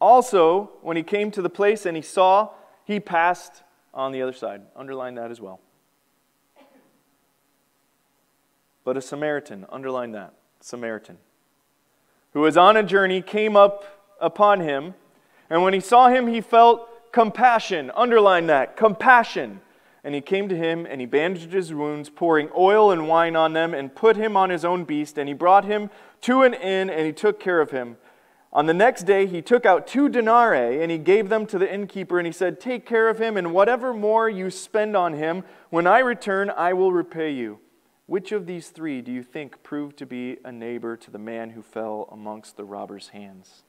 also, 0.00 0.70
when 0.80 0.96
he 0.96 1.02
came 1.02 1.30
to 1.30 1.42
the 1.42 1.50
place 1.50 1.84
and 1.84 1.94
he 1.94 2.02
saw, 2.02 2.48
he 2.86 2.98
passed 2.98 3.62
on 3.92 4.12
the 4.12 4.22
other 4.22 4.32
side. 4.32 4.62
Underline 4.74 5.16
that 5.16 5.30
as 5.30 5.42
well. 5.42 5.60
But 8.82 8.96
a 8.96 9.02
Samaritan, 9.02 9.66
underline 9.68 10.12
that, 10.12 10.32
Samaritan, 10.60 11.18
who 12.32 12.40
was 12.40 12.56
on 12.56 12.78
a 12.78 12.82
journey, 12.82 13.20
came 13.20 13.54
up 13.54 13.84
upon 14.18 14.60
him, 14.60 14.94
and 15.50 15.62
when 15.62 15.74
he 15.74 15.80
saw 15.80 16.08
him, 16.08 16.28
he 16.28 16.40
felt 16.40 17.12
compassion. 17.12 17.92
Underline 17.94 18.46
that, 18.46 18.74
compassion 18.74 19.60
and 20.06 20.14
he 20.14 20.20
came 20.20 20.48
to 20.48 20.56
him, 20.56 20.86
and 20.88 21.00
he 21.00 21.06
bandaged 21.06 21.52
his 21.52 21.74
wounds, 21.74 22.10
pouring 22.10 22.48
oil 22.56 22.92
and 22.92 23.08
wine 23.08 23.34
on 23.34 23.54
them, 23.54 23.74
and 23.74 23.92
put 23.92 24.16
him 24.16 24.36
on 24.36 24.50
his 24.50 24.64
own 24.64 24.84
beast. 24.84 25.18
And 25.18 25.26
he 25.28 25.34
brought 25.34 25.64
him 25.64 25.90
to 26.20 26.42
an 26.42 26.54
inn, 26.54 26.88
and 26.88 27.04
he 27.04 27.12
took 27.12 27.40
care 27.40 27.60
of 27.60 27.72
him. 27.72 27.96
On 28.52 28.66
the 28.66 28.72
next 28.72 29.02
day, 29.02 29.26
he 29.26 29.42
took 29.42 29.66
out 29.66 29.88
two 29.88 30.08
denarii, 30.08 30.80
and 30.80 30.92
he 30.92 30.98
gave 30.98 31.28
them 31.28 31.44
to 31.46 31.58
the 31.58 31.68
innkeeper, 31.68 32.20
and 32.20 32.26
he 32.26 32.32
said, 32.32 32.60
Take 32.60 32.86
care 32.86 33.08
of 33.08 33.18
him, 33.18 33.36
and 33.36 33.52
whatever 33.52 33.92
more 33.92 34.30
you 34.30 34.48
spend 34.48 34.96
on 34.96 35.14
him, 35.14 35.42
when 35.70 35.88
I 35.88 35.98
return, 35.98 36.50
I 36.50 36.72
will 36.72 36.92
repay 36.92 37.32
you. 37.32 37.58
Which 38.06 38.30
of 38.30 38.46
these 38.46 38.68
three 38.68 39.02
do 39.02 39.10
you 39.10 39.24
think 39.24 39.64
proved 39.64 39.96
to 39.96 40.06
be 40.06 40.36
a 40.44 40.52
neighbor 40.52 40.96
to 40.96 41.10
the 41.10 41.18
man 41.18 41.50
who 41.50 41.62
fell 41.62 42.08
amongst 42.12 42.56
the 42.56 42.64
robbers' 42.64 43.08
hands? 43.08 43.64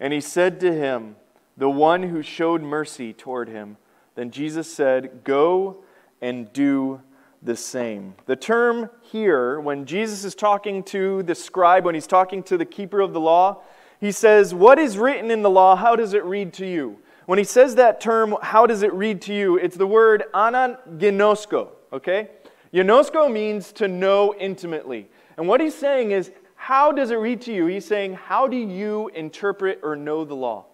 And 0.00 0.12
he 0.12 0.20
said 0.20 0.58
to 0.58 0.72
him, 0.72 1.14
The 1.56 1.70
one 1.70 2.02
who 2.02 2.20
showed 2.20 2.62
mercy 2.62 3.12
toward 3.12 3.48
him. 3.48 3.76
Then 4.14 4.30
Jesus 4.30 4.72
said, 4.72 5.24
Go 5.24 5.84
and 6.20 6.52
do 6.52 7.00
the 7.42 7.56
same. 7.56 8.14
The 8.26 8.36
term 8.36 8.90
here, 9.02 9.60
when 9.60 9.86
Jesus 9.86 10.24
is 10.24 10.34
talking 10.34 10.82
to 10.84 11.22
the 11.22 11.34
scribe, 11.34 11.84
when 11.84 11.94
he's 11.94 12.06
talking 12.06 12.42
to 12.44 12.58
the 12.58 12.64
keeper 12.64 13.00
of 13.00 13.12
the 13.12 13.20
law, 13.20 13.62
he 14.00 14.12
says, 14.12 14.54
What 14.54 14.78
is 14.78 14.98
written 14.98 15.30
in 15.30 15.42
the 15.42 15.50
law? 15.50 15.76
How 15.76 15.96
does 15.96 16.14
it 16.14 16.24
read 16.24 16.52
to 16.54 16.66
you? 16.66 16.98
When 17.26 17.38
he 17.38 17.44
says 17.44 17.76
that 17.76 18.00
term, 18.00 18.36
how 18.42 18.66
does 18.66 18.82
it 18.82 18.92
read 18.92 19.22
to 19.22 19.34
you? 19.34 19.56
It's 19.56 19.76
the 19.76 19.86
word 19.86 20.24
anaginosko, 20.34 21.68
okay? 21.92 22.28
Ginosko 22.74 23.30
means 23.30 23.72
to 23.74 23.88
know 23.88 24.34
intimately. 24.38 25.08
And 25.36 25.46
what 25.46 25.60
he's 25.60 25.74
saying 25.74 26.10
is, 26.10 26.32
how 26.56 26.92
does 26.92 27.10
it 27.10 27.16
read 27.16 27.40
to 27.42 27.52
you? 27.52 27.66
He's 27.66 27.86
saying, 27.86 28.14
how 28.14 28.48
do 28.48 28.56
you 28.56 29.08
interpret 29.14 29.80
or 29.82 29.96
know 29.96 30.24
the 30.24 30.34
law? 30.34 30.66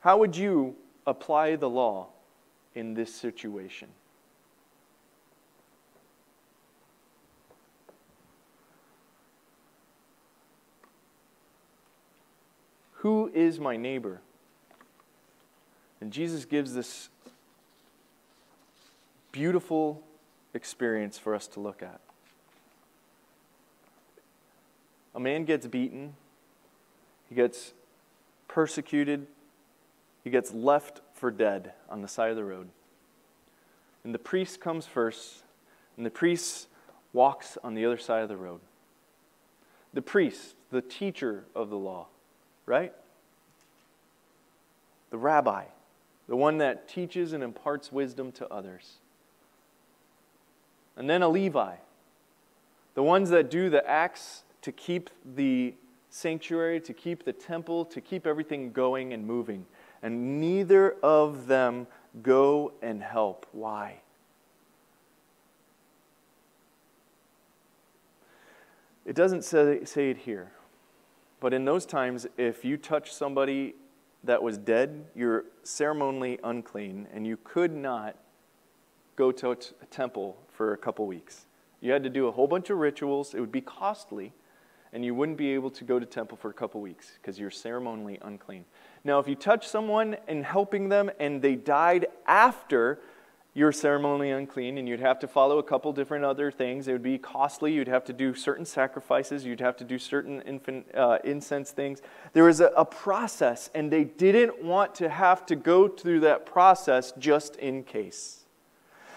How 0.00 0.18
would 0.18 0.36
you 0.36 0.74
apply 1.10 1.56
the 1.56 1.68
law 1.68 2.06
in 2.74 2.94
this 2.94 3.14
situation? 3.14 3.88
Who 12.92 13.30
is 13.34 13.58
my 13.58 13.76
neighbor? 13.76 14.20
And 16.00 16.12
Jesus 16.12 16.44
gives 16.44 16.74
this 16.74 17.08
beautiful 19.32 20.02
experience 20.54 21.18
for 21.18 21.34
us 21.34 21.46
to 21.48 21.60
look 21.60 21.82
at. 21.82 22.00
A 25.14 25.20
man 25.20 25.44
gets 25.44 25.66
beaten, 25.66 26.14
he 27.28 27.34
gets 27.34 27.72
persecuted, 28.48 29.26
he 30.24 30.30
gets 30.30 30.52
left 30.52 31.00
for 31.14 31.30
dead 31.30 31.72
on 31.88 32.02
the 32.02 32.08
side 32.08 32.30
of 32.30 32.36
the 32.36 32.44
road. 32.44 32.68
And 34.04 34.14
the 34.14 34.18
priest 34.18 34.60
comes 34.60 34.86
first, 34.86 35.42
and 35.96 36.04
the 36.04 36.10
priest 36.10 36.68
walks 37.12 37.58
on 37.62 37.74
the 37.74 37.84
other 37.84 37.98
side 37.98 38.22
of 38.22 38.28
the 38.28 38.36
road. 38.36 38.60
The 39.92 40.02
priest, 40.02 40.54
the 40.70 40.82
teacher 40.82 41.44
of 41.54 41.70
the 41.70 41.76
law, 41.76 42.06
right? 42.66 42.92
The 45.10 45.18
rabbi, 45.18 45.64
the 46.28 46.36
one 46.36 46.58
that 46.58 46.88
teaches 46.88 47.32
and 47.32 47.42
imparts 47.42 47.90
wisdom 47.90 48.32
to 48.32 48.48
others 48.48 48.98
and 51.00 51.08
then 51.08 51.22
a 51.22 51.28
Levi. 51.28 51.76
The 52.94 53.02
ones 53.02 53.30
that 53.30 53.50
do 53.50 53.70
the 53.70 53.88
acts 53.88 54.44
to 54.60 54.70
keep 54.70 55.08
the 55.34 55.72
sanctuary, 56.10 56.78
to 56.80 56.92
keep 56.92 57.24
the 57.24 57.32
temple, 57.32 57.86
to 57.86 58.02
keep 58.02 58.26
everything 58.26 58.70
going 58.70 59.14
and 59.14 59.26
moving. 59.26 59.64
And 60.02 60.40
neither 60.40 60.96
of 61.02 61.46
them 61.46 61.86
go 62.22 62.72
and 62.80 63.02
help. 63.02 63.46
Why? 63.52 64.00
It 69.04 69.14
doesn't 69.14 69.44
say, 69.44 69.84
say 69.84 70.10
it 70.10 70.18
here. 70.18 70.52
But 71.40 71.54
in 71.54 71.64
those 71.64 71.86
times, 71.86 72.26
if 72.36 72.64
you 72.64 72.76
touch 72.76 73.12
somebody 73.12 73.74
that 74.24 74.42
was 74.42 74.58
dead, 74.58 75.06
you're 75.14 75.44
ceremonially 75.62 76.38
unclean, 76.44 77.08
and 77.12 77.26
you 77.26 77.38
could 77.42 77.74
not 77.74 78.16
go 79.16 79.32
to 79.32 79.50
a 79.50 79.56
temple 79.90 80.36
for 80.52 80.74
a 80.74 80.76
couple 80.76 81.06
weeks. 81.06 81.46
You 81.80 81.92
had 81.92 82.02
to 82.02 82.10
do 82.10 82.28
a 82.28 82.30
whole 82.30 82.46
bunch 82.46 82.68
of 82.68 82.78
rituals. 82.78 83.34
It 83.34 83.40
would 83.40 83.52
be 83.52 83.62
costly, 83.62 84.32
and 84.92 85.04
you 85.04 85.14
wouldn't 85.14 85.38
be 85.38 85.50
able 85.54 85.70
to 85.70 85.84
go 85.84 85.98
to 85.98 86.04
temple 86.04 86.36
for 86.36 86.50
a 86.50 86.54
couple 86.54 86.80
weeks 86.80 87.12
because 87.20 87.38
you're 87.38 87.50
ceremonially 87.50 88.18
unclean. 88.22 88.64
Now, 89.02 89.18
if 89.18 89.28
you 89.28 89.34
touch 89.34 89.66
someone 89.66 90.16
and 90.28 90.44
helping 90.44 90.88
them 90.88 91.10
and 91.18 91.40
they 91.40 91.54
died 91.54 92.06
after 92.26 93.00
you're 93.52 93.72
ceremonially 93.72 94.30
unclean 94.30 94.78
and 94.78 94.88
you'd 94.88 95.00
have 95.00 95.18
to 95.18 95.26
follow 95.26 95.58
a 95.58 95.62
couple 95.62 95.92
different 95.92 96.24
other 96.24 96.50
things. 96.52 96.86
It 96.86 96.92
would 96.92 97.02
be 97.02 97.18
costly. 97.18 97.72
You'd 97.72 97.88
have 97.88 98.04
to 98.04 98.12
do 98.12 98.32
certain 98.32 98.64
sacrifices. 98.64 99.44
You'd 99.44 99.60
have 99.60 99.76
to 99.78 99.84
do 99.84 99.98
certain 99.98 100.40
infant, 100.42 100.86
uh, 100.94 101.18
incense 101.24 101.72
things. 101.72 102.00
There 102.32 102.44
was 102.44 102.60
a, 102.60 102.66
a 102.76 102.84
process, 102.84 103.68
and 103.74 103.90
they 103.90 104.04
didn't 104.04 104.62
want 104.62 104.94
to 104.96 105.08
have 105.08 105.46
to 105.46 105.56
go 105.56 105.88
through 105.88 106.20
that 106.20 106.46
process 106.46 107.12
just 107.18 107.56
in 107.56 107.82
case. 107.82 108.44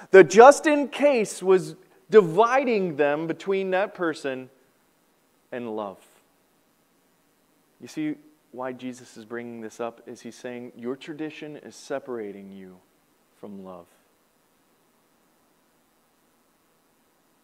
The 0.10 0.24
just 0.24 0.66
in 0.66 0.88
case 0.88 1.44
was 1.44 1.76
dividing 2.10 2.96
them 2.96 3.28
between 3.28 3.70
that 3.72 3.94
person 3.94 4.50
and 5.52 5.76
love. 5.76 6.00
You 7.80 7.88
see 7.88 8.16
why 8.54 8.72
Jesus 8.72 9.18
is 9.18 9.26
bringing 9.26 9.62
this 9.62 9.80
up 9.80 10.02
is 10.06 10.22
he's 10.22 10.36
saying 10.36 10.72
your 10.78 10.96
tradition 10.96 11.58
is 11.58 11.76
separating 11.76 12.52
you 12.52 12.78
from 13.40 13.66
love. 13.66 13.88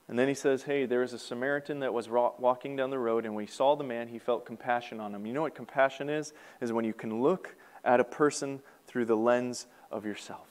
And 0.07 0.17
then 0.17 0.27
he 0.27 0.33
says, 0.33 0.63
Hey, 0.63 0.85
there 0.85 1.01
was 1.01 1.13
a 1.13 1.19
Samaritan 1.19 1.79
that 1.79 1.93
was 1.93 2.09
walking 2.09 2.75
down 2.75 2.89
the 2.89 2.97
road, 2.97 3.25
and 3.25 3.35
when 3.35 3.45
he 3.45 3.51
saw 3.51 3.75
the 3.75 3.83
man, 3.83 4.07
he 4.07 4.17
felt 4.17 4.45
compassion 4.45 4.99
on 4.99 5.13
him. 5.13 5.25
You 5.25 5.33
know 5.33 5.41
what 5.41 5.55
compassion 5.55 6.09
is? 6.09 6.33
Is 6.61 6.71
when 6.71 6.85
you 6.85 6.93
can 6.93 7.21
look 7.21 7.55
at 7.83 7.99
a 7.99 8.03
person 8.03 8.61
through 8.87 9.05
the 9.05 9.15
lens 9.15 9.67
of 9.91 10.05
yourself. 10.05 10.47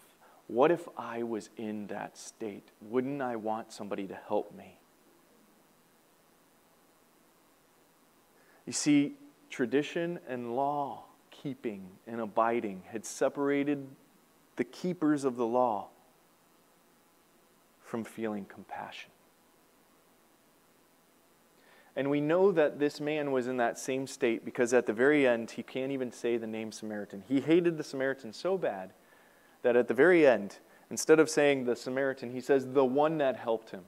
What 0.49 0.71
if 0.71 0.89
I 0.97 1.23
was 1.23 1.51
in 1.57 1.89
that 1.89 2.17
state? 2.17 2.69
Wouldn't 2.81 3.21
I 3.21 3.37
want 3.37 3.73
somebody 3.73 4.07
to 4.07 4.19
help 4.29 4.57
me? 4.57 4.79
You 8.65 8.73
see, 8.73 9.15
tradition 9.51 10.19
and 10.29 10.55
law 10.55 11.05
keeping 11.31 11.89
and 12.07 12.21
abiding 12.21 12.83
had 12.91 13.05
separated 13.05 13.87
the 14.57 14.65
keepers 14.65 15.25
of 15.25 15.37
the 15.37 15.47
law 15.47 15.89
from 17.83 18.05
feeling 18.05 18.45
compassion. 18.45 19.11
And 21.97 22.11
we 22.11 22.21
know 22.21 22.53
that 22.53 22.79
this 22.79 23.01
man 23.01 23.33
was 23.33 23.49
in 23.49 23.57
that 23.57 23.79
same 23.79 24.07
state 24.07 24.45
because 24.45 24.73
at 24.73 24.87
the 24.87 24.93
very 24.93 25.27
end, 25.27 25.51
he 25.51 25.65
can't 25.65 25.91
even 25.91 26.13
say 26.13 26.37
the 26.37 26.47
name 26.47 26.71
Samaritan. 26.71 27.25
He 27.27 27.41
hated 27.41 27.77
the 27.77 27.83
Samaritan 27.83 28.33
so 28.33 28.57
bad 28.57 28.93
that 29.63 29.75
at 29.75 29.89
the 29.89 29.95
very 29.95 30.25
end, 30.25 30.59
instead 30.91 31.19
of 31.19 31.29
saying 31.29 31.65
the 31.65 31.75
Samaritan, 31.75 32.31
he 32.31 32.41
says 32.41 32.67
the 32.67 32.85
one 32.85 33.19
that 33.19 33.37
helped 33.37 33.71
him. 33.71 33.83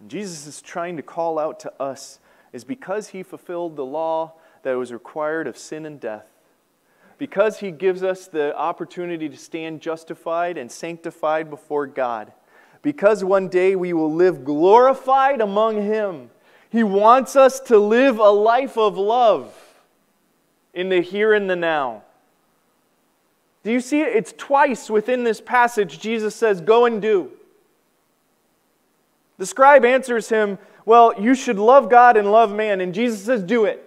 And 0.00 0.10
Jesus 0.10 0.46
is 0.46 0.62
trying 0.62 0.96
to 0.96 1.02
call 1.02 1.38
out 1.38 1.60
to 1.60 1.72
us 1.80 2.20
is 2.52 2.64
because 2.64 3.08
he 3.08 3.22
fulfilled 3.22 3.76
the 3.76 3.84
law 3.84 4.34
that 4.62 4.74
was 4.74 4.92
required 4.92 5.46
of 5.46 5.58
sin 5.58 5.84
and 5.84 6.00
death. 6.00 6.26
Because 7.18 7.58
he 7.58 7.70
gives 7.70 8.02
us 8.02 8.26
the 8.26 8.56
opportunity 8.56 9.28
to 9.28 9.36
stand 9.36 9.80
justified 9.80 10.56
and 10.56 10.70
sanctified 10.70 11.50
before 11.50 11.86
God. 11.86 12.32
Because 12.80 13.24
one 13.24 13.48
day 13.48 13.74
we 13.74 13.92
will 13.92 14.12
live 14.12 14.44
glorified 14.44 15.40
among 15.40 15.82
him. 15.82 16.30
He 16.70 16.84
wants 16.84 17.34
us 17.34 17.60
to 17.60 17.78
live 17.78 18.18
a 18.18 18.30
life 18.30 18.78
of 18.78 18.96
love 18.96 19.54
in 20.74 20.90
the 20.90 21.00
here 21.00 21.34
and 21.34 21.50
the 21.50 21.56
now. 21.56 22.02
Do 23.64 23.72
you 23.72 23.80
see 23.80 24.00
it? 24.00 24.14
It's 24.14 24.32
twice 24.36 24.88
within 24.88 25.24
this 25.24 25.40
passage 25.40 25.98
Jesus 25.98 26.36
says, 26.36 26.60
Go 26.60 26.86
and 26.86 27.02
do. 27.02 27.32
The 29.38 29.46
scribe 29.46 29.84
answers 29.84 30.28
him, 30.28 30.58
Well, 30.84 31.14
you 31.18 31.34
should 31.34 31.58
love 31.58 31.88
God 31.88 32.16
and 32.16 32.30
love 32.30 32.52
man. 32.52 32.80
And 32.80 32.92
Jesus 32.92 33.24
says, 33.24 33.42
Do 33.42 33.64
it. 33.64 33.84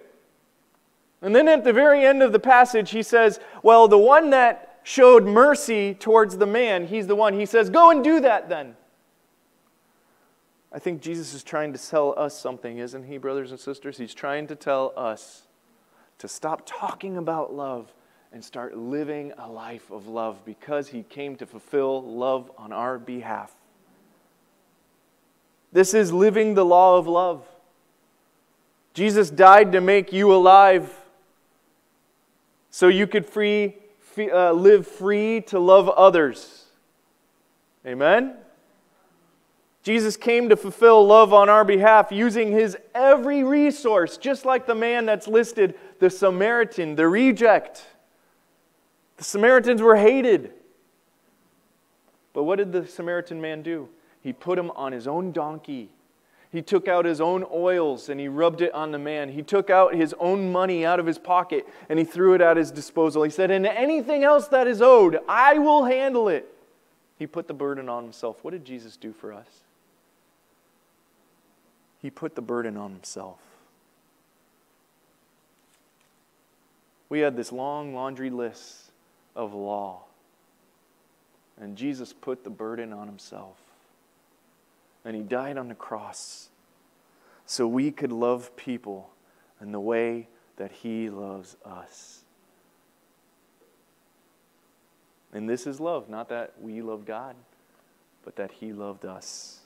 And 1.20 1.36
then 1.36 1.46
at 1.46 1.62
the 1.62 1.72
very 1.72 2.04
end 2.04 2.22
of 2.22 2.32
the 2.32 2.40
passage, 2.40 2.90
he 2.90 3.02
says, 3.02 3.38
Well, 3.62 3.86
the 3.86 3.98
one 3.98 4.30
that 4.30 4.80
showed 4.82 5.24
mercy 5.24 5.94
towards 5.94 6.36
the 6.38 6.46
man, 6.46 6.86
he's 6.86 7.06
the 7.06 7.14
one. 7.14 7.38
He 7.38 7.46
says, 7.46 7.70
Go 7.70 7.90
and 7.90 8.02
do 8.02 8.20
that 8.20 8.48
then. 8.48 8.74
I 10.72 10.78
think 10.78 11.02
Jesus 11.02 11.34
is 11.34 11.44
trying 11.44 11.74
to 11.74 11.78
tell 11.78 12.14
us 12.18 12.38
something, 12.38 12.78
isn't 12.78 13.04
he, 13.04 13.18
brothers 13.18 13.50
and 13.50 13.60
sisters? 13.60 13.98
He's 13.98 14.14
trying 14.14 14.46
to 14.46 14.56
tell 14.56 14.94
us 14.96 15.42
to 16.18 16.28
stop 16.28 16.62
talking 16.64 17.18
about 17.18 17.52
love 17.52 17.92
and 18.32 18.42
start 18.42 18.76
living 18.76 19.32
a 19.36 19.50
life 19.50 19.90
of 19.90 20.06
love 20.06 20.42
because 20.46 20.88
he 20.88 21.02
came 21.02 21.36
to 21.36 21.46
fulfill 21.46 22.02
love 22.02 22.50
on 22.56 22.72
our 22.72 22.98
behalf. 22.98 23.54
This 25.72 25.94
is 25.94 26.12
living 26.12 26.54
the 26.54 26.64
law 26.64 26.98
of 26.98 27.06
love. 27.06 27.46
Jesus 28.94 29.30
died 29.30 29.72
to 29.72 29.80
make 29.80 30.12
you 30.12 30.34
alive 30.34 30.94
so 32.70 32.88
you 32.88 33.06
could 33.06 33.26
free, 33.26 33.74
uh, 34.18 34.52
live 34.52 34.86
free 34.86 35.40
to 35.42 35.58
love 35.58 35.88
others. 35.88 36.66
Amen? 37.86 38.36
Jesus 39.82 40.16
came 40.16 40.48
to 40.48 40.56
fulfill 40.56 41.04
love 41.06 41.32
on 41.32 41.48
our 41.48 41.64
behalf 41.64 42.12
using 42.12 42.52
his 42.52 42.76
every 42.94 43.42
resource, 43.42 44.16
just 44.16 44.44
like 44.44 44.66
the 44.66 44.74
man 44.74 45.06
that's 45.06 45.26
listed 45.26 45.74
the 45.98 46.10
Samaritan, 46.10 46.94
the 46.94 47.08
reject, 47.08 47.86
the 49.16 49.22
The 49.22 49.28
Samaritans 49.28 49.80
were 49.80 49.94
hated. 49.94 50.52
But 52.32 52.42
what 52.42 52.56
did 52.56 52.72
the 52.72 52.88
Samaritan 52.88 53.40
man 53.40 53.62
do? 53.62 53.88
He 54.22 54.32
put 54.32 54.58
him 54.58 54.70
on 54.72 54.92
his 54.92 55.06
own 55.06 55.32
donkey. 55.32 55.90
He 56.50 56.62
took 56.62 56.86
out 56.86 57.04
his 57.04 57.20
own 57.20 57.44
oils 57.50 58.08
and 58.08 58.20
he 58.20 58.28
rubbed 58.28 58.60
it 58.60 58.72
on 58.74 58.92
the 58.92 58.98
man. 58.98 59.30
He 59.30 59.42
took 59.42 59.70
out 59.70 59.94
his 59.94 60.14
own 60.20 60.52
money 60.52 60.84
out 60.84 61.00
of 61.00 61.06
his 61.06 61.18
pocket 61.18 61.66
and 61.88 61.98
he 61.98 62.04
threw 62.04 62.34
it 62.34 62.40
at 62.40 62.56
his 62.56 62.70
disposal. 62.70 63.22
He 63.22 63.30
said, 63.30 63.50
And 63.50 63.66
anything 63.66 64.22
else 64.22 64.48
that 64.48 64.66
is 64.66 64.82
owed, 64.82 65.18
I 65.28 65.58
will 65.58 65.84
handle 65.84 66.28
it. 66.28 66.46
He 67.18 67.26
put 67.26 67.48
the 67.48 67.54
burden 67.54 67.88
on 67.88 68.04
himself. 68.04 68.36
What 68.42 68.50
did 68.50 68.64
Jesus 68.64 68.96
do 68.96 69.12
for 69.12 69.32
us? 69.32 69.46
He 72.00 72.10
put 72.10 72.34
the 72.34 72.42
burden 72.42 72.76
on 72.76 72.90
himself. 72.90 73.38
We 77.08 77.20
had 77.20 77.36
this 77.36 77.52
long 77.52 77.94
laundry 77.94 78.30
list 78.30 78.90
of 79.36 79.54
law, 79.54 80.00
and 81.60 81.76
Jesus 81.76 82.12
put 82.12 82.42
the 82.42 82.50
burden 82.50 82.92
on 82.92 83.06
himself. 83.06 83.56
And 85.04 85.16
he 85.16 85.22
died 85.22 85.58
on 85.58 85.68
the 85.68 85.74
cross 85.74 86.48
so 87.44 87.66
we 87.66 87.90
could 87.90 88.12
love 88.12 88.56
people 88.56 89.10
in 89.60 89.72
the 89.72 89.80
way 89.80 90.28
that 90.56 90.72
he 90.72 91.10
loves 91.10 91.56
us. 91.64 92.22
And 95.32 95.48
this 95.48 95.66
is 95.66 95.80
love, 95.80 96.08
not 96.08 96.28
that 96.28 96.54
we 96.60 96.82
love 96.82 97.04
God, 97.04 97.34
but 98.24 98.36
that 98.36 98.52
he 98.52 98.72
loved 98.72 99.04
us. 99.04 99.60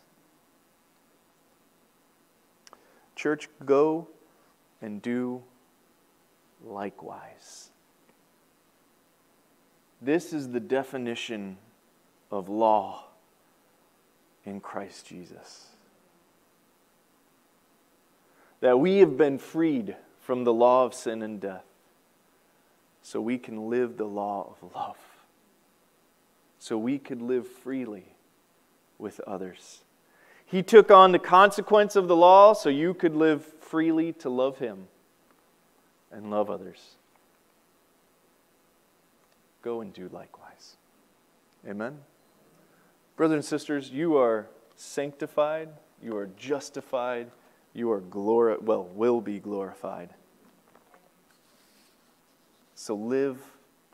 Church, 3.16 3.48
go 3.64 4.08
and 4.80 5.02
do 5.02 5.42
likewise. 6.64 7.70
This 10.00 10.32
is 10.32 10.50
the 10.50 10.60
definition 10.60 11.56
of 12.30 12.48
law 12.48 13.05
in 14.46 14.60
Christ 14.60 15.06
Jesus. 15.06 15.66
That 18.60 18.80
we 18.80 18.98
have 18.98 19.18
been 19.18 19.38
freed 19.38 19.96
from 20.20 20.44
the 20.44 20.52
law 20.52 20.84
of 20.84 20.94
sin 20.94 21.22
and 21.22 21.40
death 21.40 21.64
so 23.02 23.20
we 23.20 23.38
can 23.38 23.68
live 23.68 23.96
the 23.96 24.06
law 24.06 24.54
of 24.60 24.74
love. 24.74 24.96
So 26.58 26.78
we 26.78 26.98
could 26.98 27.20
live 27.20 27.46
freely 27.46 28.04
with 28.98 29.20
others. 29.20 29.82
He 30.44 30.62
took 30.62 30.90
on 30.90 31.12
the 31.12 31.18
consequence 31.18 31.96
of 31.96 32.08
the 32.08 32.16
law 32.16 32.52
so 32.54 32.68
you 32.68 32.94
could 32.94 33.14
live 33.14 33.44
freely 33.60 34.12
to 34.14 34.30
love 34.30 34.58
Him 34.58 34.88
and 36.10 36.30
love 36.30 36.50
others. 36.50 36.94
Go 39.62 39.80
and 39.80 39.92
do 39.92 40.08
likewise. 40.12 40.76
Amen. 41.68 41.98
Brothers 43.16 43.34
and 43.36 43.44
sisters, 43.44 43.90
you 43.90 44.16
are 44.16 44.46
sanctified, 44.76 45.70
you 46.02 46.16
are 46.16 46.28
justified, 46.36 47.30
you 47.72 47.90
are 47.90 48.00
glori- 48.00 48.60
well, 48.60 48.84
will 48.84 49.20
be 49.20 49.38
glorified. 49.38 50.10
So 52.74 52.94
live 52.94 53.38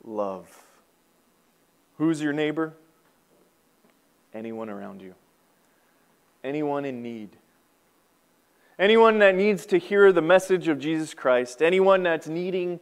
love. 0.05 0.65
Who's 1.99 2.21
your 2.21 2.33
neighbor? 2.33 2.75
Anyone 4.35 4.69
around 4.69 5.03
you. 5.03 5.15
Anyone 6.43 6.85
in 6.85 7.03
need. 7.03 7.31
Anyone 8.79 9.21
that 9.21 9.37
needs 9.37 9.67
to 9.67 9.79
hear 9.79 10.11
the 10.11 10.23
message 10.23 10.67
of 10.67 10.81
Jesus 10.81 11.15
Christ. 11.15 11.63
Anyone 11.63 12.03
that's 12.03 12.27
needing 12.27 12.81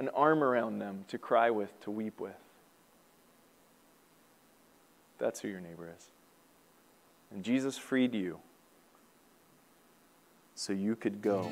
an 0.00 0.08
arm 0.08 0.42
around 0.42 0.80
them 0.80 1.04
to 1.08 1.18
cry 1.18 1.50
with, 1.50 1.78
to 1.82 1.90
weep 1.90 2.18
with. 2.18 2.34
That's 5.18 5.40
who 5.40 5.48
your 5.48 5.60
neighbor 5.60 5.92
is. 5.96 6.08
And 7.32 7.42
Jesus 7.44 7.76
freed 7.76 8.14
you 8.14 8.38
so 10.54 10.72
you 10.72 10.96
could 10.96 11.20
go. 11.22 11.50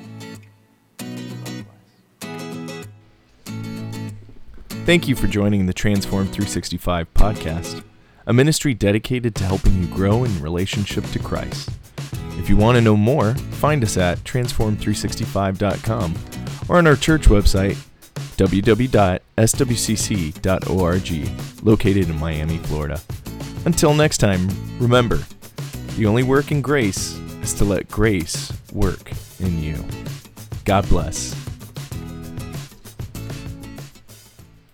Thank 4.85 5.07
you 5.07 5.15
for 5.15 5.27
joining 5.27 5.65
the 5.65 5.73
Transformed 5.73 6.29
365 6.29 7.11
podcast, 7.15 7.83
a 8.27 8.33
ministry 8.33 8.75
dedicated 8.75 9.33
to 9.35 9.43
helping 9.43 9.81
you 9.81 9.87
grow 9.87 10.23
in 10.23 10.41
relationship 10.41 11.03
to 11.05 11.19
Christ. 11.19 11.69
If 12.37 12.49
you 12.49 12.57
want 12.57 12.75
to 12.75 12.81
know 12.81 12.95
more, 12.95 13.33
find 13.33 13.83
us 13.83 13.97
at 13.97 14.19
transformed365.com 14.19 16.15
or 16.69 16.77
on 16.77 16.85
our 16.85 16.95
church 16.95 17.23
website, 17.23 17.77
www.swcc.org, 18.37 19.25
located 21.63 22.09
in 22.09 22.19
Miami, 22.19 22.57
Florida. 22.59 23.01
Until 23.65 23.93
next 23.93 24.19
time, 24.19 24.47
remember 24.79 25.19
the 25.97 26.05
only 26.05 26.23
work 26.23 26.51
in 26.51 26.61
grace 26.61 27.17
is 27.41 27.53
to 27.55 27.65
let 27.65 27.89
grace 27.89 28.53
work 28.71 29.11
in 29.39 29.61
you. 29.61 29.83
God 30.65 30.87
bless. 30.89 31.44